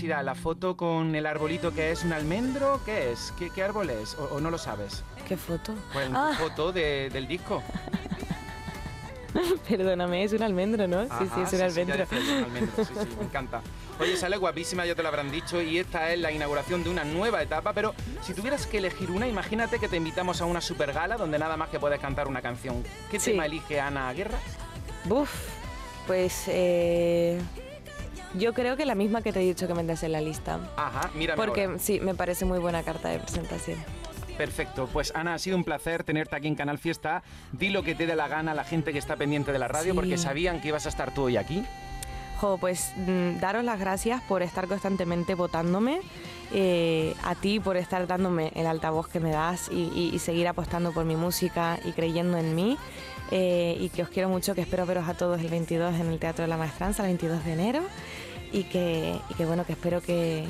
curiosidad, 0.01 0.23
la 0.25 0.33
foto 0.35 0.75
con 0.75 1.13
el 1.15 1.25
arbolito 1.27 1.71
que 1.73 1.91
es 1.91 2.03
un 2.03 2.11
almendro, 2.13 2.81
¿qué 2.85 3.11
es? 3.11 3.31
¿Qué, 3.37 3.49
qué 3.51 3.61
árbol 3.63 3.89
es? 3.91 4.15
¿O, 4.15 4.35
o 4.35 4.39
no 4.41 4.49
lo 4.49 4.57
sabes? 4.57 5.03
¿Qué 5.27 5.37
foto? 5.37 5.75
Pues 5.93 6.09
Ah, 6.13 6.31
foto 6.39 6.71
de- 6.71 7.09
del 7.11 7.27
disco. 7.27 7.61
perdóname, 9.69 10.23
es 10.23 10.33
un 10.33 10.41
almendro, 10.41 10.87
¿no? 10.87 11.03
sí, 11.03 11.09
sí, 11.35 11.41
es 11.41 11.53
un 11.53 11.59
ya 11.59 11.65
almendro. 11.65 11.95
yo, 11.97 12.37
un 12.37 12.43
almendro, 12.45 12.83
sí, 12.83 12.93
sí, 12.99 13.15
me 13.19 13.25
encanta. 13.25 13.61
Oye, 13.99 14.17
sale 14.17 14.37
guapísima, 14.37 14.85
ya 14.87 14.95
te 14.95 15.03
lo 15.03 15.09
habrán 15.09 15.29
dicho, 15.31 15.61
y 15.61 15.77
esta 15.77 16.11
es 16.11 16.19
la 16.19 16.31
inauguración 16.31 16.83
de 16.83 16.89
una 16.89 17.03
nueva 17.03 17.41
etapa, 17.43 17.71
pero 17.73 17.93
si 18.23 18.33
tuvieras 18.33 18.65
que 18.65 18.79
elegir 18.79 19.11
una, 19.11 19.27
imagínate 19.27 19.77
que 19.77 19.87
te 19.87 19.97
invitamos 19.97 20.41
a 20.41 20.45
una 20.45 20.61
super 20.61 20.91
gala 20.93 21.15
donde 21.17 21.37
nada 21.37 21.55
más 21.57 21.69
que 21.69 21.79
puedes 21.79 21.99
cantar 21.99 22.27
una 22.27 22.41
canción. 22.41 22.83
¿Qué 23.11 23.19
Sí. 23.19 23.31
tema 23.31 23.45
elige 23.45 23.79
Ana 23.79 24.11
Guerra? 24.13 24.39
Buf, 25.05 25.29
pues 26.07 26.45
eh, 26.47 27.39
yo 28.37 28.53
creo 28.53 28.77
que 28.77 28.85
la 28.85 28.95
misma 28.95 29.21
que 29.21 29.31
te 29.33 29.39
he 29.41 29.43
dicho 29.45 29.67
que 29.67 29.73
metes 29.73 30.03
en 30.03 30.11
la 30.13 30.21
lista. 30.21 30.59
Ajá, 30.77 31.09
mira 31.15 31.35
Porque 31.35 31.69
sí, 31.79 31.99
me 31.99 32.13
parece 32.15 32.45
muy 32.45 32.59
buena 32.59 32.83
carta 32.83 33.09
de 33.09 33.19
presentación. 33.19 33.77
Perfecto, 34.37 34.87
pues 34.91 35.11
Ana, 35.15 35.35
ha 35.35 35.39
sido 35.39 35.57
un 35.57 35.63
placer 35.63 36.03
tenerte 36.03 36.35
aquí 36.35 36.47
en 36.47 36.55
Canal 36.55 36.77
Fiesta. 36.79 37.21
Di 37.51 37.69
lo 37.69 37.83
que 37.83 37.93
te 37.95 38.05
dé 38.07 38.15
la 38.15 38.27
gana 38.27 38.53
a 38.53 38.55
la 38.55 38.63
gente 38.63 38.91
que 38.93 38.97
está 38.99 39.15
pendiente 39.15 39.51
de 39.51 39.59
la 39.59 39.67
radio, 39.67 39.91
Sí. 39.93 39.95
porque 39.95 40.17
sabían 40.17 40.61
que 40.61 40.69
ibas 40.69 40.85
a 40.85 40.89
estar 40.89 41.13
tú 41.13 41.23
hoy 41.23 41.37
aquí. 41.37 41.63
Jo, 42.39 42.57
pues 42.57 42.91
mm, 42.95 43.39
daros 43.39 43.63
las 43.63 43.79
gracias 43.79 44.21
por 44.23 44.41
estar 44.41 44.67
constantemente 44.67 45.35
votándome, 45.35 45.99
eh, 46.53 47.13
a 47.23 47.35
ti 47.35 47.59
por 47.59 47.77
estar 47.77 48.07
dándome 48.07 48.51
el 48.55 48.65
altavoz 48.65 49.07
que 49.09 49.19
me 49.19 49.29
das 49.29 49.69
y, 49.71 49.91
y- 49.93 50.11
y 50.15 50.17
seguir 50.17 50.47
apostando 50.47 50.91
por 50.91 51.05
mi 51.05 51.15
música 51.15 51.77
y 51.85 51.91
creyendo 51.91 52.37
en 52.37 52.55
mí. 52.55 52.77
eh, 53.33 53.77
y 53.79 53.87
que 53.87 54.03
os 54.03 54.09
quiero 54.09 54.27
mucho, 54.27 54.53
que 54.55 54.59
espero 54.59 54.85
veros 54.85 55.07
a 55.07 55.13
todos 55.13 55.39
el 55.39 55.47
22 55.47 55.95
en 55.95 56.07
el 56.07 56.19
Teatro 56.19 56.41
de 56.41 56.49
la 56.49 56.57
Maestranza, 56.57 57.03
el 57.03 57.09
22 57.11 57.45
de 57.45 57.53
enero. 57.53 57.81
Y 58.51 58.63
que, 58.63 59.17
y 59.29 59.33
que 59.33 59.45
bueno, 59.45 59.65
que 59.65 59.73
espero 59.73 60.01
que, 60.01 60.45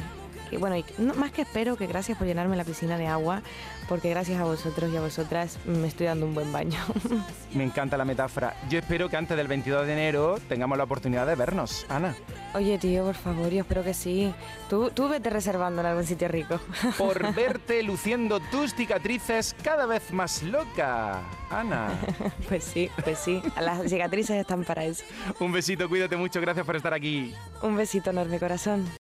bueno, 0.58 0.76
y 0.78 0.84
que- 0.84 0.94
no, 0.98 1.14
más 1.16 1.32
que 1.32 1.42
espero, 1.44 1.76
que 1.78 1.88
gracias 1.88 2.18
por 2.18 2.28
llenarme 2.28 2.56
la 2.56 2.64
piscina 2.64 2.98
de 2.98 3.08
agua, 3.08 3.42
porque 3.90 4.10
gracias 4.10 4.40
a 4.40 4.44
vosotros 4.44 4.92
y 4.94 4.98
a 4.98 5.02
vosotras 5.02 5.58
me 5.66 5.88
estoy 5.88 6.08
dando 6.08 6.26
un 6.26 6.34
buen 6.34 6.52
baño. 6.52 6.80
Me 7.54 7.66
encanta 7.66 7.98
la 7.98 8.06
metáfora. 8.06 8.56
Yo 8.70 8.80
espero 8.80 9.10
que 9.10 9.18
antes 9.18 9.36
del 9.36 9.48
22 9.50 9.86
de 9.86 9.92
enero 9.92 10.38
tengamos 10.48 10.78
la 10.78 10.86
oportunidad 10.86 11.28
de 11.28 11.36
vernos. 11.36 11.86
Ana, 11.90 12.16
Oye, 12.54 12.78
tío, 12.78 13.04
por 13.04 13.16
favor, 13.16 13.50
yo 13.50 13.60
espero 13.62 13.84
que 13.84 13.94
sí. 13.94 14.34
Tú, 14.70 14.90
tú 14.92 15.10
vete 15.10 15.30
reservando 15.30 15.82
en 15.82 15.88
algún 15.88 16.06
sitio 16.06 16.30
rico. 16.30 16.60
por 16.98 17.34
verte 17.36 17.84
luciendo 17.84 18.40
tus 18.40 18.74
cicatrices 18.74 19.54
cada 19.64 19.86
vez 19.86 20.12
más 20.14 20.44
loca. 20.44 21.20
Ana, 21.50 21.90
Pues 22.48 22.64
sí, 22.64 22.90
pues 23.04 23.20
sí. 23.20 23.42
Las 23.60 23.90
cicatrices 23.90 24.38
están 24.38 24.64
para 24.64 24.86
eso. 24.86 25.04
un 25.40 25.52
besito, 25.52 25.90
cuídate 25.90 26.16
mucho, 26.16 26.40
gracias 26.40 26.66
por 26.66 26.78
estar 26.78 26.94
aquí. 26.94 27.34
Un 27.62 27.76
besito 27.76 28.12
enorme, 28.12 28.40
corazón. 28.40 28.86